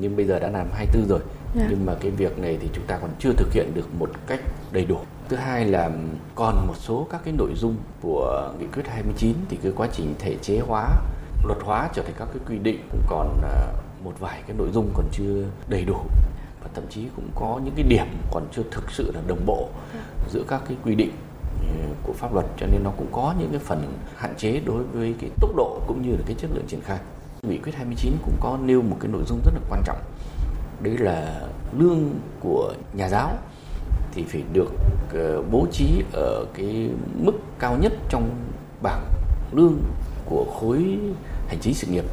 Nhưng 0.00 0.16
bây 0.16 0.26
giờ 0.26 0.38
đã 0.38 0.48
làm 0.48 0.66
24 0.72 1.08
rồi 1.08 1.20
yeah. 1.54 1.56
Dạ. 1.56 1.66
nhưng 1.70 1.86
mà 1.86 1.94
cái 2.00 2.10
việc 2.10 2.38
này 2.38 2.58
thì 2.60 2.68
chúng 2.72 2.86
ta 2.86 2.98
còn 2.98 3.10
chưa 3.18 3.32
thực 3.32 3.52
hiện 3.52 3.74
được 3.74 3.94
một 3.98 4.10
cách 4.26 4.40
đầy 4.72 4.84
đủ 4.84 4.98
thứ 5.28 5.36
hai 5.36 5.64
là 5.64 5.90
còn 6.34 6.66
một 6.66 6.74
số 6.76 7.06
các 7.10 7.20
cái 7.24 7.34
nội 7.38 7.50
dung 7.56 7.76
của 8.02 8.52
nghị 8.58 8.66
quyết 8.66 8.86
29 8.86 9.34
thì 9.48 9.58
cái 9.62 9.72
quá 9.76 9.88
trình 9.92 10.14
thể 10.18 10.36
chế 10.42 10.60
hóa 10.60 10.88
luật 11.44 11.58
hóa 11.62 11.88
trở 11.94 12.02
thành 12.02 12.14
các 12.18 12.28
cái 12.32 12.42
quy 12.48 12.58
định 12.58 12.80
cũng 12.90 13.02
còn 13.08 13.40
à, 13.42 13.72
một 14.04 14.12
vài 14.18 14.42
cái 14.46 14.56
nội 14.56 14.68
dung 14.72 14.90
còn 14.94 15.06
chưa 15.12 15.44
đầy 15.68 15.84
đủ 15.84 15.96
và 16.62 16.68
thậm 16.74 16.84
chí 16.90 17.06
cũng 17.16 17.28
có 17.34 17.60
những 17.64 17.74
cái 17.74 17.84
điểm 17.88 18.06
còn 18.30 18.46
chưa 18.52 18.62
thực 18.70 18.90
sự 18.90 19.12
là 19.14 19.20
đồng 19.26 19.46
bộ. 19.46 19.68
Dạ. 19.94 20.00
giữa 20.32 20.42
các 20.48 20.62
cái 20.68 20.76
quy 20.84 20.94
định 20.94 21.10
ừ, 21.62 21.68
của 22.02 22.12
pháp 22.12 22.34
luật 22.34 22.46
cho 22.56 22.66
nên 22.66 22.84
nó 22.84 22.90
cũng 22.96 23.08
có 23.12 23.34
những 23.38 23.50
cái 23.50 23.60
phần 23.60 23.92
hạn 24.16 24.34
chế 24.36 24.60
đối 24.64 24.82
với 24.82 25.14
cái 25.20 25.30
tốc 25.40 25.50
độ 25.56 25.80
cũng 25.86 26.02
như 26.02 26.10
là 26.10 26.22
cái 26.26 26.36
chất 26.38 26.50
lượng 26.54 26.66
triển 26.68 26.80
khai 26.80 26.98
nghị 27.42 27.58
quyết 27.58 27.74
29 27.74 28.12
cũng 28.22 28.34
có 28.40 28.58
nêu 28.64 28.82
một 28.82 28.96
cái 29.00 29.10
nội 29.12 29.22
dung 29.26 29.40
rất 29.44 29.54
là 29.54 29.60
quan 29.70 29.82
trọng 29.86 29.98
đấy 30.82 30.98
là 30.98 31.40
lương 31.78 32.10
của 32.40 32.74
nhà 32.92 33.08
giáo 33.08 33.38
thì 34.12 34.24
phải 34.28 34.42
được 34.52 34.72
ờ, 35.12 35.42
bố 35.50 35.66
trí 35.72 36.02
ở 36.12 36.44
cái 36.54 36.90
mức 37.24 37.32
cao 37.58 37.76
nhất 37.80 37.92
trong 38.08 38.30
bảng 38.82 39.04
lương 39.52 39.78
của 40.26 40.44
khối 40.60 40.98
hành 41.48 41.58
chính 41.60 41.74
sự 41.74 41.86
nghiệp. 41.86 42.04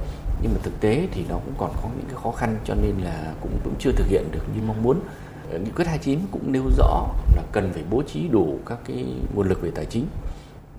Nhưng 0.42 0.54
mà 0.54 0.60
thực 0.64 0.80
tế 0.80 1.08
thì 1.12 1.26
nó 1.30 1.36
cũng 1.36 1.54
còn 1.58 1.72
có 1.84 1.90
những 1.98 2.06
cái 2.08 2.20
khó 2.24 2.32
khăn 2.32 2.58
cho 2.66 2.76
nên 2.76 2.96
là 3.04 3.34
cũng 3.42 3.52
cũng 3.64 3.74
chưa 3.80 3.92
thực 3.92 4.08
hiện 4.08 4.24
được 4.32 4.44
như 4.56 4.62
mong 4.68 4.84
muốn. 4.84 5.00
Ờ, 5.52 5.60
nghị 5.60 5.70
quyết 5.70 5.88
29 5.88 6.20
cũng 6.32 6.52
nêu 6.52 6.64
rõ 6.78 7.08
là 7.36 7.44
cần 7.52 7.72
phải 7.74 7.84
bố 7.90 8.04
trí 8.08 8.28
đủ 8.28 8.60
các 8.66 8.78
cái 8.88 9.06
nguồn 9.36 9.48
lực 9.50 9.62
về 9.62 9.72
tài 9.76 9.86
chính 9.86 10.06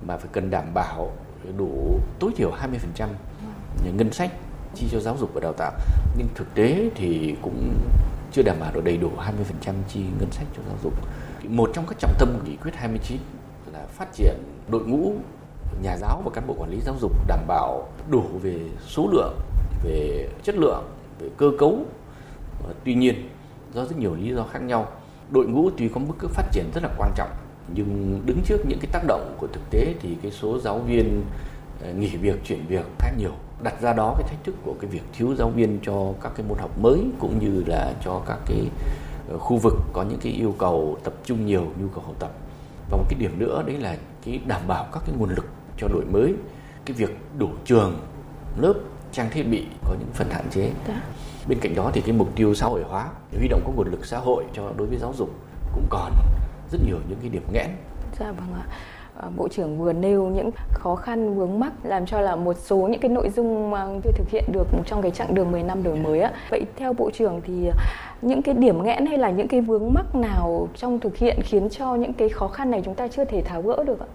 mà 0.06 0.16
phải 0.16 0.28
cần 0.32 0.50
đảm 0.50 0.74
bảo 0.74 1.12
đủ 1.56 2.00
tối 2.18 2.30
thiểu 2.36 2.50
20% 2.50 3.08
ngân 3.96 4.12
sách 4.12 4.30
chi 4.78 4.86
cho 4.92 5.00
giáo 5.00 5.16
dục 5.20 5.30
và 5.34 5.40
đào 5.40 5.52
tạo 5.52 5.72
nhưng 6.16 6.28
thực 6.34 6.54
tế 6.54 6.90
thì 6.94 7.36
cũng 7.42 7.74
chưa 8.32 8.42
đảm 8.42 8.56
bảo 8.60 8.72
được 8.74 8.84
đầy 8.84 8.96
đủ 8.96 9.10
20% 9.64 9.72
chi 9.88 10.00
ngân 10.20 10.30
sách 10.30 10.46
cho 10.56 10.62
giáo 10.68 10.76
dục. 10.82 10.92
Một 11.48 11.70
trong 11.74 11.86
các 11.86 11.98
trọng 11.98 12.14
tâm 12.18 12.28
của 12.32 12.46
nghị 12.46 12.56
quyết 12.56 12.74
29 12.74 13.18
là 13.72 13.86
phát 13.86 14.08
triển 14.12 14.34
đội 14.68 14.82
ngũ 14.82 15.12
nhà 15.82 15.96
giáo 15.96 16.22
và 16.24 16.30
cán 16.34 16.46
bộ 16.46 16.54
quản 16.58 16.70
lý 16.70 16.80
giáo 16.80 16.94
dục 17.00 17.12
đảm 17.26 17.40
bảo 17.46 17.88
đủ 18.10 18.24
về 18.42 18.60
số 18.86 19.08
lượng, 19.12 19.38
về 19.84 20.28
chất 20.42 20.54
lượng, 20.54 20.84
về 21.18 21.28
cơ 21.36 21.50
cấu. 21.58 21.78
Tuy 22.84 22.94
nhiên, 22.94 23.28
do 23.74 23.84
rất 23.84 23.98
nhiều 23.98 24.14
lý 24.14 24.34
do 24.34 24.44
khác 24.52 24.62
nhau, 24.62 24.86
đội 25.30 25.46
ngũ 25.46 25.70
tuy 25.76 25.88
có 25.88 26.00
mức 26.00 26.28
phát 26.30 26.52
triển 26.52 26.70
rất 26.74 26.82
là 26.82 26.90
quan 26.98 27.12
trọng 27.16 27.30
nhưng 27.74 28.22
đứng 28.26 28.40
trước 28.44 28.58
những 28.68 28.78
cái 28.78 28.90
tác 28.92 29.04
động 29.06 29.34
của 29.38 29.46
thực 29.46 29.70
tế 29.70 29.94
thì 30.00 30.16
cái 30.22 30.30
số 30.30 30.58
giáo 30.58 30.78
viên 30.78 31.22
ờ, 31.82 31.92
nghỉ 31.92 32.16
việc 32.16 32.44
chuyển 32.44 32.66
việc 32.66 32.86
khá 32.98 33.10
nhiều 33.18 33.32
đặt 33.62 33.80
ra 33.80 33.92
đó 33.92 34.14
cái 34.18 34.28
thách 34.28 34.44
thức 34.44 34.54
của 34.64 34.74
cái 34.80 34.90
việc 34.90 35.02
thiếu 35.12 35.34
giáo 35.34 35.50
viên 35.50 35.78
cho 35.82 36.12
các 36.22 36.32
cái 36.36 36.46
môn 36.48 36.58
học 36.58 36.78
mới 36.78 37.00
cũng 37.18 37.38
như 37.38 37.64
là 37.66 37.92
cho 38.04 38.22
các 38.26 38.38
cái 38.46 38.66
ờ, 39.28 39.38
khu 39.38 39.56
vực 39.56 39.74
có 39.92 40.02
những 40.02 40.18
cái 40.22 40.32
yêu 40.32 40.54
cầu 40.58 40.98
tập 41.04 41.12
trung 41.24 41.46
nhiều 41.46 41.72
nhu 41.80 41.88
cầu 41.88 42.04
học 42.06 42.14
tập. 42.18 42.30
Và 42.90 42.96
một 42.96 43.04
cái 43.08 43.18
điểm 43.20 43.38
nữa 43.38 43.62
đấy 43.66 43.76
là 43.76 43.96
cái 44.24 44.40
đảm 44.46 44.60
bảo 44.66 44.86
các 44.92 45.02
cái 45.06 45.14
nguồn 45.18 45.30
lực 45.30 45.46
cho 45.78 45.88
đổi 45.88 46.04
mới 46.04 46.34
cái 46.84 46.96
việc 46.96 47.18
đủ 47.38 47.48
trường 47.64 47.98
lớp 48.56 48.74
trang 49.12 49.30
thiết 49.30 49.42
bị 49.42 49.66
có 49.84 49.94
những 49.98 50.08
phần 50.14 50.30
hạn 50.30 50.44
chế. 50.50 50.70
Dạ. 50.88 51.02
bên 51.48 51.58
cạnh 51.60 51.74
đó 51.74 51.90
thì 51.94 52.00
cái 52.00 52.12
mục 52.12 52.28
tiêu 52.36 52.54
xã 52.54 52.66
hội 52.66 52.82
hóa 52.88 53.08
huy 53.38 53.48
động 53.48 53.62
các 53.66 53.72
nguồn 53.76 53.90
lực 53.90 54.06
xã 54.06 54.18
hội 54.18 54.44
cho 54.54 54.72
đối 54.76 54.86
với 54.86 54.98
giáo 54.98 55.14
dục 55.18 55.30
cũng 55.74 55.86
còn 55.90 56.12
rất 56.72 56.78
nhiều 56.86 56.98
những 57.08 57.18
cái 57.20 57.30
điểm 57.30 57.42
nghẽn. 57.52 57.70
Dạ 58.18 58.32
vâng 58.32 58.54
ạ 58.54 58.66
Bộ 59.36 59.48
trưởng 59.48 59.78
vừa 59.78 59.92
nêu 59.92 60.26
những 60.26 60.50
khó 60.70 60.94
khăn 60.94 61.34
vướng 61.34 61.60
mắc 61.60 61.72
làm 61.82 62.06
cho 62.06 62.20
là 62.20 62.36
một 62.36 62.56
số 62.56 62.76
những 62.76 63.00
cái 63.00 63.08
nội 63.08 63.30
dung 63.30 63.72
chưa 64.04 64.12
thực 64.12 64.28
hiện 64.30 64.44
được 64.52 64.66
trong 64.86 65.02
cái 65.02 65.10
chặng 65.10 65.34
đường 65.34 65.52
10 65.52 65.62
năm 65.62 65.82
đổi 65.82 65.96
mới 65.96 66.20
á. 66.20 66.32
Vậy 66.50 66.64
theo 66.76 66.92
Bộ 66.92 67.10
trưởng 67.10 67.40
thì 67.46 67.70
những 68.22 68.42
cái 68.42 68.54
điểm 68.54 68.82
nghẽn 68.82 69.06
hay 69.06 69.18
là 69.18 69.30
những 69.30 69.48
cái 69.48 69.60
vướng 69.60 69.92
mắc 69.94 70.14
nào 70.14 70.68
trong 70.76 71.00
thực 71.00 71.16
hiện 71.16 71.40
khiến 71.42 71.68
cho 71.70 71.94
những 71.94 72.12
cái 72.12 72.28
khó 72.28 72.48
khăn 72.48 72.70
này 72.70 72.82
chúng 72.84 72.94
ta 72.94 73.08
chưa 73.08 73.24
thể 73.24 73.42
tháo 73.42 73.62
gỡ 73.62 73.84
được 73.86 74.00
ạ? 74.00 74.06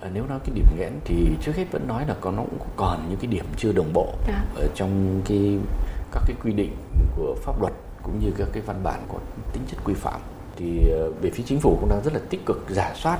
À, 0.00 0.10
nếu 0.14 0.24
nói 0.28 0.38
cái 0.44 0.50
điểm 0.54 0.64
nghẽn 0.78 0.92
thì 1.04 1.28
trước 1.40 1.56
hết 1.56 1.64
vẫn 1.72 1.88
nói 1.88 2.04
là 2.08 2.14
còn 2.20 2.36
nó 2.36 2.42
cũng 2.42 2.68
còn 2.76 3.00
những 3.08 3.18
cái 3.18 3.30
điểm 3.30 3.44
chưa 3.56 3.72
đồng 3.72 3.92
bộ 3.92 4.06
à. 4.28 4.44
ở 4.56 4.66
trong 4.74 5.20
cái 5.28 5.58
các 6.12 6.22
cái 6.26 6.36
quy 6.44 6.52
định 6.52 6.70
của 7.16 7.34
pháp 7.42 7.60
luật 7.60 7.72
cũng 8.02 8.18
như 8.20 8.30
các 8.38 8.48
cái 8.52 8.62
văn 8.66 8.76
bản 8.84 9.00
có 9.08 9.18
tính 9.52 9.62
chất 9.70 9.78
quy 9.84 9.94
phạm 9.94 10.20
thì 10.56 10.88
ờ, 10.90 11.10
về 11.22 11.30
phía 11.30 11.42
chính 11.46 11.60
phủ 11.60 11.76
cũng 11.80 11.88
đang 11.88 12.00
rất 12.04 12.14
là 12.14 12.20
tích 12.30 12.46
cực 12.46 12.64
giả 12.68 12.92
soát 12.94 13.18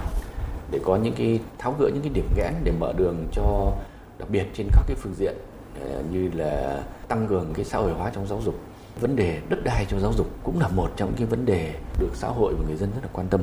để 0.71 0.81
có 0.85 0.97
những 0.97 1.15
cái 1.15 1.41
tháo 1.59 1.75
gỡ 1.79 1.91
những 1.95 2.03
cái 2.03 2.13
điểm 2.15 2.29
nghẽn 2.37 2.55
để 2.65 2.73
mở 2.79 2.93
đường 2.97 3.27
cho 3.33 3.73
đặc 4.19 4.31
biệt 4.31 4.47
trên 4.55 4.69
các 4.73 4.83
cái 4.87 4.97
phương 5.01 5.15
diện 5.15 5.35
ờ, 5.81 6.03
như 6.11 6.31
là 6.35 6.83
tăng 7.09 7.27
cường 7.27 7.55
cái 7.55 7.65
xã 7.65 7.79
hội 7.79 7.93
hóa 7.93 8.11
trong 8.15 8.27
giáo 8.27 8.41
dục. 8.45 8.55
Vấn 9.01 9.17
đề 9.17 9.41
đất 9.49 9.59
đai 9.65 9.85
trong 9.89 10.01
giáo 10.01 10.13
dục 10.13 10.27
cũng 10.43 10.61
là 10.61 10.69
một 10.69 10.91
trong 10.97 11.09
những 11.09 11.19
cái 11.19 11.27
vấn 11.27 11.47
đề 11.47 11.75
được 11.99 12.11
xã 12.15 12.29
hội 12.29 12.55
và 12.59 12.65
người 12.67 12.77
dân 12.77 12.91
rất 12.95 13.01
là 13.03 13.09
quan 13.13 13.27
tâm. 13.29 13.43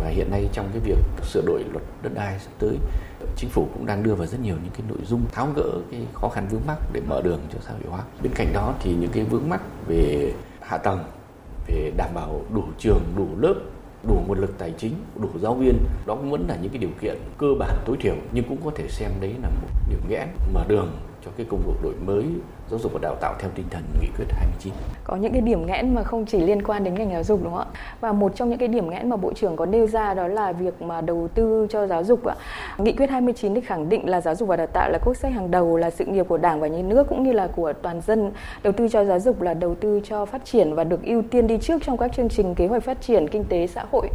Và 0.00 0.08
hiện 0.08 0.30
nay 0.30 0.48
trong 0.52 0.68
cái 0.72 0.80
việc 0.84 0.98
sửa 1.22 1.42
đổi 1.46 1.64
luật 1.72 1.84
đất 2.02 2.10
đai 2.14 2.38
sắp 2.38 2.50
tới, 2.58 2.76
chính 3.36 3.50
phủ 3.50 3.68
cũng 3.72 3.86
đang 3.86 4.02
đưa 4.02 4.14
vào 4.14 4.26
rất 4.26 4.40
nhiều 4.40 4.56
những 4.62 4.72
cái 4.72 4.82
nội 4.88 4.98
dung 5.04 5.22
tháo 5.32 5.48
gỡ 5.56 5.70
cái 5.90 6.00
khó 6.14 6.28
khăn 6.28 6.48
vướng 6.50 6.60
mắc 6.66 6.78
để 6.92 7.00
mở 7.08 7.20
đường 7.24 7.40
cho 7.52 7.58
xã 7.66 7.72
hội 7.72 7.82
hóa. 7.88 8.00
Bên 8.22 8.32
cạnh 8.34 8.52
đó 8.52 8.74
thì 8.80 8.94
những 8.94 9.10
cái 9.12 9.24
vướng 9.24 9.48
mắc 9.48 9.60
về 9.86 10.32
hạ 10.60 10.78
tầng, 10.78 11.04
về 11.66 11.92
đảm 11.96 12.10
bảo 12.14 12.42
đủ 12.54 12.62
trường, 12.78 13.02
đủ 13.16 13.26
lớp 13.40 13.54
đủ 14.08 14.22
nguồn 14.26 14.38
lực 14.38 14.58
tài 14.58 14.72
chính, 14.78 14.92
đủ 15.20 15.28
giáo 15.40 15.54
viên, 15.54 15.78
đó 16.06 16.14
cũng 16.14 16.30
vẫn 16.30 16.44
là 16.48 16.56
những 16.62 16.72
cái 16.72 16.78
điều 16.78 16.90
kiện 17.00 17.16
cơ 17.38 17.46
bản 17.58 17.76
tối 17.86 17.96
thiểu, 18.00 18.14
nhưng 18.32 18.44
cũng 18.48 18.58
có 18.64 18.70
thể 18.74 18.88
xem 18.88 19.10
đấy 19.20 19.34
là 19.42 19.48
một 19.48 19.68
điểm 19.90 20.00
nghẽn 20.08 20.28
mở 20.54 20.64
đường 20.68 20.92
cho 21.24 21.30
cái 21.36 21.46
công 21.50 21.62
cuộc 21.66 21.82
đổi 21.82 21.94
mới 22.06 22.24
giáo 22.70 22.78
dục 22.78 22.92
và 22.92 22.98
đào 23.02 23.14
tạo 23.20 23.34
theo 23.38 23.50
tinh 23.54 23.66
thần 23.70 23.82
nghị 24.00 24.08
quyết 24.16 24.26
29. 24.30 24.72
Có 25.04 25.16
những 25.16 25.32
cái 25.32 25.40
điểm 25.40 25.66
nghẽn 25.66 25.94
mà 25.94 26.02
không 26.02 26.26
chỉ 26.26 26.40
liên 26.40 26.62
quan 26.62 26.84
đến 26.84 26.94
ngành 26.94 27.10
giáo 27.10 27.24
dục 27.24 27.40
đúng 27.42 27.52
không 27.52 27.68
ạ? 27.74 27.80
Và 28.00 28.12
một 28.12 28.32
trong 28.36 28.50
những 28.50 28.58
cái 28.58 28.68
điểm 28.68 28.90
nghẽn 28.90 29.08
mà 29.08 29.16
Bộ 29.16 29.32
trưởng 29.32 29.56
có 29.56 29.66
nêu 29.66 29.86
ra 29.86 30.14
đó 30.14 30.28
là 30.28 30.52
việc 30.52 30.82
mà 30.82 31.00
đầu 31.00 31.28
tư 31.34 31.66
cho 31.70 31.86
giáo 31.86 32.04
dục 32.04 32.24
ạ. 32.24 32.36
Nghị 32.78 32.92
quyết 32.92 33.10
29 33.10 33.54
thì 33.54 33.60
khẳng 33.60 33.88
định 33.88 34.08
là 34.08 34.20
giáo 34.20 34.34
dục 34.34 34.48
và 34.48 34.56
đào 34.56 34.66
tạo 34.66 34.90
là 34.90 34.98
quốc 35.04 35.14
sách 35.14 35.32
hàng 35.32 35.50
đầu 35.50 35.76
là 35.76 35.90
sự 35.90 36.04
nghiệp 36.04 36.28
của 36.28 36.38
Đảng 36.38 36.60
và 36.60 36.68
nhà 36.68 36.82
nước 36.82 37.06
cũng 37.08 37.22
như 37.22 37.32
là 37.32 37.46
của 37.56 37.72
toàn 37.72 38.00
dân. 38.00 38.32
Đầu 38.62 38.72
tư 38.72 38.88
cho 38.88 39.04
giáo 39.04 39.20
dục 39.20 39.42
là 39.42 39.54
đầu 39.54 39.74
tư 39.74 40.00
cho 40.04 40.24
phát 40.24 40.44
triển 40.44 40.74
và 40.74 40.84
được 40.84 41.02
ưu 41.02 41.22
tiên 41.30 41.46
đi 41.46 41.58
trước 41.58 41.82
trong 41.84 41.96
các 41.96 42.12
chương 42.12 42.28
trình 42.28 42.54
kế 42.54 42.66
hoạch 42.66 42.82
phát 42.82 43.00
triển 43.00 43.28
kinh 43.28 43.44
tế 43.44 43.66
xã 43.66 43.84
hội. 43.92 44.08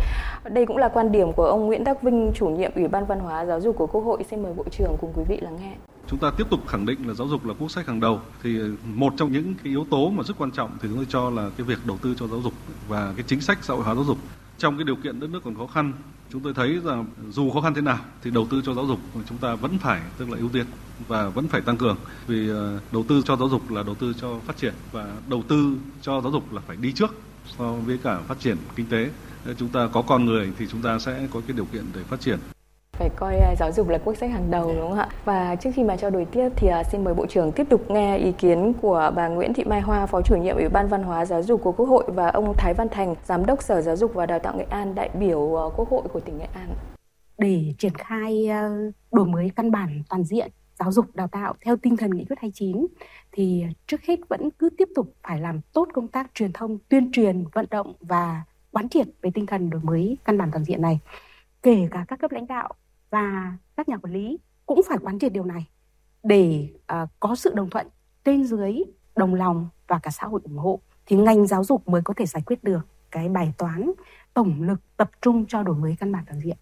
Đây 0.44 0.66
cũng 0.66 0.78
là 0.78 0.88
quan 0.88 1.12
điểm 1.12 1.34
của 1.34 1.46
ông 1.46 1.66
Nguyễn 1.66 1.84
Đắc 1.84 2.02
Vinh, 2.02 2.32
chủ 2.36 2.48
nhiệm 2.48 2.72
Ủy 2.76 2.88
ban 2.88 3.06
Văn 3.06 3.20
hóa 3.20 3.46
Giáo 3.46 3.62
dục 3.62 3.78
của 3.78 3.88
Quốc 3.88 4.02
hội. 4.02 4.24
Xin 4.30 4.44
mời 4.44 4.54
Bộ 4.54 4.64
trưởng 4.72 4.96
cùng 5.02 5.12
quý 5.16 5.24
vị 5.28 5.40
lắng 5.42 5.58
nghe 5.62 5.72
chúng 6.08 6.20
ta 6.20 6.32
tiếp 6.32 6.48
tục 6.50 6.68
khẳng 6.68 6.86
định 6.86 7.08
là 7.08 7.14
giáo 7.14 7.28
dục 7.28 7.46
là 7.46 7.54
quốc 7.60 7.72
sách 7.72 7.88
hàng 7.88 8.00
đầu. 8.00 8.22
Thì 8.44 8.60
ờ, 8.60 8.70
một 8.96 9.14
trong 9.18 9.32
những 9.32 9.54
cái 9.54 9.66
yếu 9.66 9.88
tố 9.90 10.10
mà 10.10 10.24
rất 10.24 10.34
quan 10.38 10.52
trọng 10.52 10.72
thì 10.82 10.88
chúng 10.88 10.98
tôi 10.98 11.06
cho 11.10 11.30
là 11.30 11.50
cái 11.58 11.68
việc 11.68 11.86
đầu 11.86 11.98
tư 12.02 12.16
cho 12.20 12.28
giáo 12.28 12.42
dục 12.42 12.54
và 12.88 13.14
cái 13.16 13.26
chính 13.28 13.42
sách 13.42 13.58
xã 13.62 13.74
hội 13.74 13.84
hóa 13.84 13.96
giáo 13.96 14.04
dục. 14.04 14.18
Trong 14.58 14.78
cái 14.78 14.84
điều 14.84 14.96
kiện 14.96 15.20
đất 15.20 15.30
nước 15.30 15.44
còn 15.44 15.56
khó 15.56 15.68
khăn, 15.68 15.94
chúng 16.30 16.42
tôi 16.42 16.54
thấy 16.54 16.80
rằng 16.84 17.06
dù 17.30 17.52
khó 17.52 17.62
khăn 17.62 17.74
thế 17.74 17.82
nào 17.82 18.00
thì 18.24 18.32
đầu 18.32 18.48
tư 18.52 18.62
cho 18.66 18.74
giáo 18.74 18.86
dục 18.86 19.00
chúng 19.30 19.38
ta 19.38 19.56
vẫn 19.56 19.80
phải, 19.80 20.02
tức 20.18 20.30
là 20.30 20.38
ưu 20.38 20.50
tiên 20.50 20.66
và 21.08 21.30
vẫn 21.30 21.48
phải 21.48 21.62
tăng 21.62 21.78
cường. 21.78 21.98
Vì 22.28 22.50
ờ, 22.50 22.80
đầu 22.92 23.06
tư 23.08 23.22
cho 23.26 23.36
giáo 23.36 23.50
dục 23.50 23.72
là 23.72 23.84
đầu 23.84 23.96
tư 23.96 24.14
cho 24.22 24.40
phát 24.40 24.58
triển 24.58 24.74
và 24.92 25.14
đầu 25.28 25.44
tư 25.48 25.78
cho 26.02 26.22
giáo 26.22 26.32
dục 26.32 26.54
là 26.54 26.62
phải 26.68 26.78
đi 26.78 26.92
trước 26.92 27.16
so 27.58 27.74
với 27.74 27.98
cả 28.04 28.20
phát 28.28 28.40
triển 28.40 28.58
kinh 28.76 28.86
tế. 28.86 29.10
Chúng 29.58 29.70
ta 29.70 29.88
có 29.94 30.02
con 30.02 30.26
người 30.26 30.52
thì 30.58 30.68
chúng 30.72 30.82
ta 30.82 31.00
sẽ 31.00 31.28
có 31.34 31.42
cái 31.48 31.56
điều 31.58 31.66
kiện 31.66 31.84
để 31.94 32.04
phát 32.04 32.20
triển 32.22 32.40
phải 32.98 33.10
coi 33.16 33.38
à, 33.38 33.56
giáo 33.60 33.72
dục 33.72 33.90
là 33.90 33.98
quốc 33.98 34.18
sách 34.18 34.32
hàng 34.32 34.52
đầu 34.52 34.74
đúng 34.76 34.90
không 34.90 35.00
ạ? 35.00 35.10
Và 35.26 35.56
trước 35.56 35.70
khi 35.76 35.84
mà 35.84 35.98
trao 35.98 36.10
đổi 36.10 36.26
tiếp 36.26 36.50
thì 36.56 36.68
à, 36.68 36.84
xin 36.84 37.04
mời 37.04 37.14
Bộ 37.14 37.26
trưởng 37.26 37.52
tiếp 37.52 37.68
tục 37.70 37.92
nghe 37.92 38.18
ý 38.18 38.32
kiến 38.32 38.74
của 38.82 39.12
bà 39.16 39.28
Nguyễn 39.28 39.54
Thị 39.54 39.64
Mai 39.64 39.82
Hoa, 39.82 40.06
Phó 40.06 40.22
chủ 40.22 40.36
nhiệm 40.36 40.56
Ủy 40.56 40.70
ban 40.70 40.88
Văn 40.88 41.04
hóa 41.04 41.26
Giáo 41.26 41.44
dục 41.44 41.62
của 41.64 41.72
Quốc 41.72 41.86
hội 41.86 42.04
và 42.08 42.28
ông 42.28 42.54
Thái 42.58 42.74
Văn 42.74 42.90
Thành, 42.90 43.16
Giám 43.26 43.46
đốc 43.46 43.64
Sở 43.64 43.82
Giáo 43.82 43.96
dục 43.96 44.14
và 44.14 44.26
Đào 44.26 44.40
tạo 44.40 44.58
Nghệ 44.58 44.66
An, 44.70 44.96
đại 44.96 45.10
biểu 45.14 45.62
à, 45.62 45.66
Quốc 45.76 45.90
hội 45.90 46.04
của 46.14 46.20
tỉnh 46.20 46.38
Nghệ 46.38 46.48
An. 46.54 46.70
Để 47.38 47.74
triển 47.78 47.96
khai 47.96 48.50
đổi 49.12 49.26
mới 49.26 49.52
căn 49.56 49.72
bản 49.72 50.04
toàn 50.10 50.24
diện 50.24 50.52
giáo 50.80 50.92
dục 50.92 51.06
đào 51.16 51.28
tạo 51.28 51.54
theo 51.62 51.78
tinh 51.78 51.98
thần 51.98 52.12
nghị 52.12 52.26
quyết 52.26 52.40
29 52.40 52.88
thì 53.32 53.66
trước 53.88 54.02
hết 54.04 54.20
vẫn 54.30 54.50
cứ 54.60 54.70
tiếp 54.78 54.90
tục 54.96 55.14
phải 55.24 55.42
làm 55.42 55.62
tốt 55.74 55.88
công 55.94 56.08
tác 56.08 56.32
truyền 56.34 56.54
thông, 56.54 56.78
tuyên 56.90 57.12
truyền, 57.12 57.46
vận 57.54 57.66
động 57.70 57.94
và 58.00 58.42
quán 58.72 58.90
triệt 58.90 59.08
về 59.22 59.32
tinh 59.34 59.46
thần 59.46 59.70
đổi 59.70 59.82
mới 59.84 60.18
căn 60.26 60.38
bản 60.38 60.52
toàn 60.52 60.66
diện 60.66 60.82
này 60.82 61.00
kể 61.64 61.88
cả 61.92 62.06
các 62.08 62.20
cấp 62.20 62.32
lãnh 62.32 62.48
đạo 62.48 62.70
và 63.10 63.58
các 63.78 63.90
nhà 63.90 63.98
quản 63.98 64.14
lý 64.14 64.40
cũng 64.66 64.82
phải 64.90 64.98
quán 64.98 65.20
triệt 65.20 65.34
điều 65.34 65.46
này 65.46 65.68
để 66.24 66.70
uh, 67.04 67.10
có 67.20 67.36
sự 67.36 67.54
đồng 67.54 67.70
thuận 67.70 67.88
trên 68.26 68.44
dưới 68.44 68.84
đồng 69.16 69.36
lòng 69.36 69.70
và 69.88 70.00
cả 70.00 70.12
xã 70.12 70.28
hội 70.28 70.42
ủng 70.44 70.58
hộ 70.58 70.80
thì 71.06 71.16
ngành 71.16 71.48
giáo 71.48 71.64
dục 71.64 71.88
mới 71.88 72.02
có 72.02 72.14
thể 72.18 72.26
giải 72.26 72.44
quyết 72.46 72.64
được 72.64 72.88
cái 73.12 73.30
bài 73.30 73.54
toán 73.58 73.92
tổng 74.34 74.62
lực 74.62 74.80
tập 74.98 75.12
trung 75.22 75.46
cho 75.48 75.64
đổi 75.64 75.76
mới 75.76 75.96
căn 76.00 76.12
bản 76.12 76.24
toàn 76.28 76.40
diện. 76.42 76.58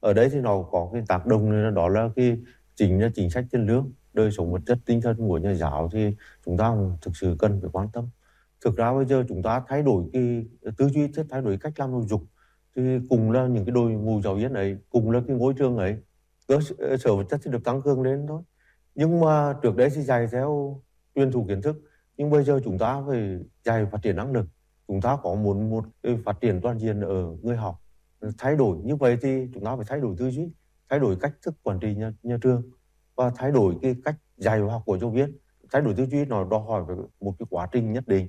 Ở 0.00 0.12
đây 0.12 0.28
thì 0.32 0.40
nó 0.40 0.62
có 0.70 0.90
cái 0.92 1.02
tác 1.08 1.26
động 1.26 1.74
đó 1.74 1.88
là 1.88 2.08
cái 2.16 2.38
chính 2.74 3.02
là 3.02 3.10
chính 3.14 3.30
sách 3.30 3.44
tiền 3.50 3.66
lương, 3.66 3.92
đời 4.12 4.30
sống 4.30 4.52
vật 4.52 4.60
chất 4.66 4.78
tinh 4.86 5.00
thần 5.00 5.16
của 5.16 5.38
nhà 5.38 5.54
giáo 5.54 5.88
thì 5.92 6.14
chúng 6.44 6.56
ta 6.56 6.74
thực 7.02 7.16
sự 7.16 7.36
cần 7.38 7.60
phải 7.60 7.70
quan 7.72 7.88
tâm. 7.92 8.08
Thực 8.64 8.76
ra 8.76 8.92
bây 8.92 9.04
giờ 9.04 9.24
chúng 9.28 9.42
ta 9.42 9.62
thay 9.68 9.82
đổi 9.82 10.04
cái 10.12 10.46
tư 10.76 10.88
duy, 10.88 11.08
thay 11.30 11.42
đổi 11.42 11.58
cách 11.60 11.72
làm 11.76 11.90
giáo 11.90 12.02
dục 12.08 12.22
thì 12.76 12.98
cùng 13.08 13.30
là 13.30 13.46
những 13.46 13.64
cái 13.64 13.72
đội 13.72 13.90
ngũ 13.90 14.20
giáo 14.22 14.34
viên 14.34 14.52
ấy 14.52 14.76
cùng 14.90 15.10
là 15.10 15.20
cái 15.28 15.36
ngôi 15.36 15.54
trường 15.54 15.76
ấy 15.76 15.96
cơ 16.48 16.58
ờ, 16.78 16.96
sở 16.96 17.16
vật 17.16 17.24
chất 17.30 17.40
thì 17.44 17.50
được 17.50 17.64
tăng 17.64 17.82
cường 17.82 18.02
lên 18.02 18.26
thôi. 18.28 18.42
Nhưng 18.94 19.20
mà 19.20 19.54
trước 19.62 19.76
đấy 19.76 19.88
thì 19.94 20.02
dạy 20.02 20.26
theo 20.32 20.80
truyền 21.14 21.32
thụ 21.32 21.44
kiến 21.48 21.62
thức 21.62 21.76
nhưng 22.16 22.30
bây 22.30 22.44
giờ 22.44 22.60
chúng 22.64 22.78
ta 22.78 23.02
phải 23.06 23.38
dạy 23.64 23.86
phát 23.92 23.98
triển 24.02 24.16
năng 24.16 24.32
lực. 24.32 24.46
Chúng 24.88 25.00
ta 25.00 25.16
có 25.22 25.34
muốn 25.34 25.70
một 25.70 25.84
phát 26.24 26.40
triển 26.40 26.60
toàn 26.60 26.78
diện 26.78 27.00
ở 27.00 27.36
người 27.42 27.56
học 27.56 27.80
ừ, 28.20 28.30
thay 28.38 28.56
đổi. 28.56 28.78
Như 28.84 28.96
vậy 28.96 29.18
thì 29.22 29.48
chúng 29.54 29.64
ta 29.64 29.76
phải 29.76 29.84
thay 29.88 30.00
đổi 30.00 30.14
tư 30.18 30.30
duy 30.30 30.48
thay 30.88 30.98
đổi 30.98 31.16
cách 31.20 31.32
thức 31.42 31.54
quản 31.62 31.80
trị 31.80 31.94
nhà, 31.94 32.12
nhà 32.22 32.38
trường 32.40 32.62
và 33.16 33.30
thay 33.36 33.50
đổi 33.52 33.74
cái 33.82 33.96
cách 34.04 34.16
dạy 34.36 34.62
và 34.62 34.72
học 34.72 34.82
của 34.86 34.98
giáo 34.98 35.10
viên. 35.10 35.38
Thay 35.72 35.82
đổi 35.82 35.94
tư 35.94 36.06
duy 36.06 36.24
nó 36.24 36.44
đòi 36.44 36.60
hỏi 36.60 36.84
một 37.20 37.34
cái 37.38 37.46
quá 37.50 37.68
trình 37.72 37.92
nhất 37.92 38.08
định. 38.08 38.28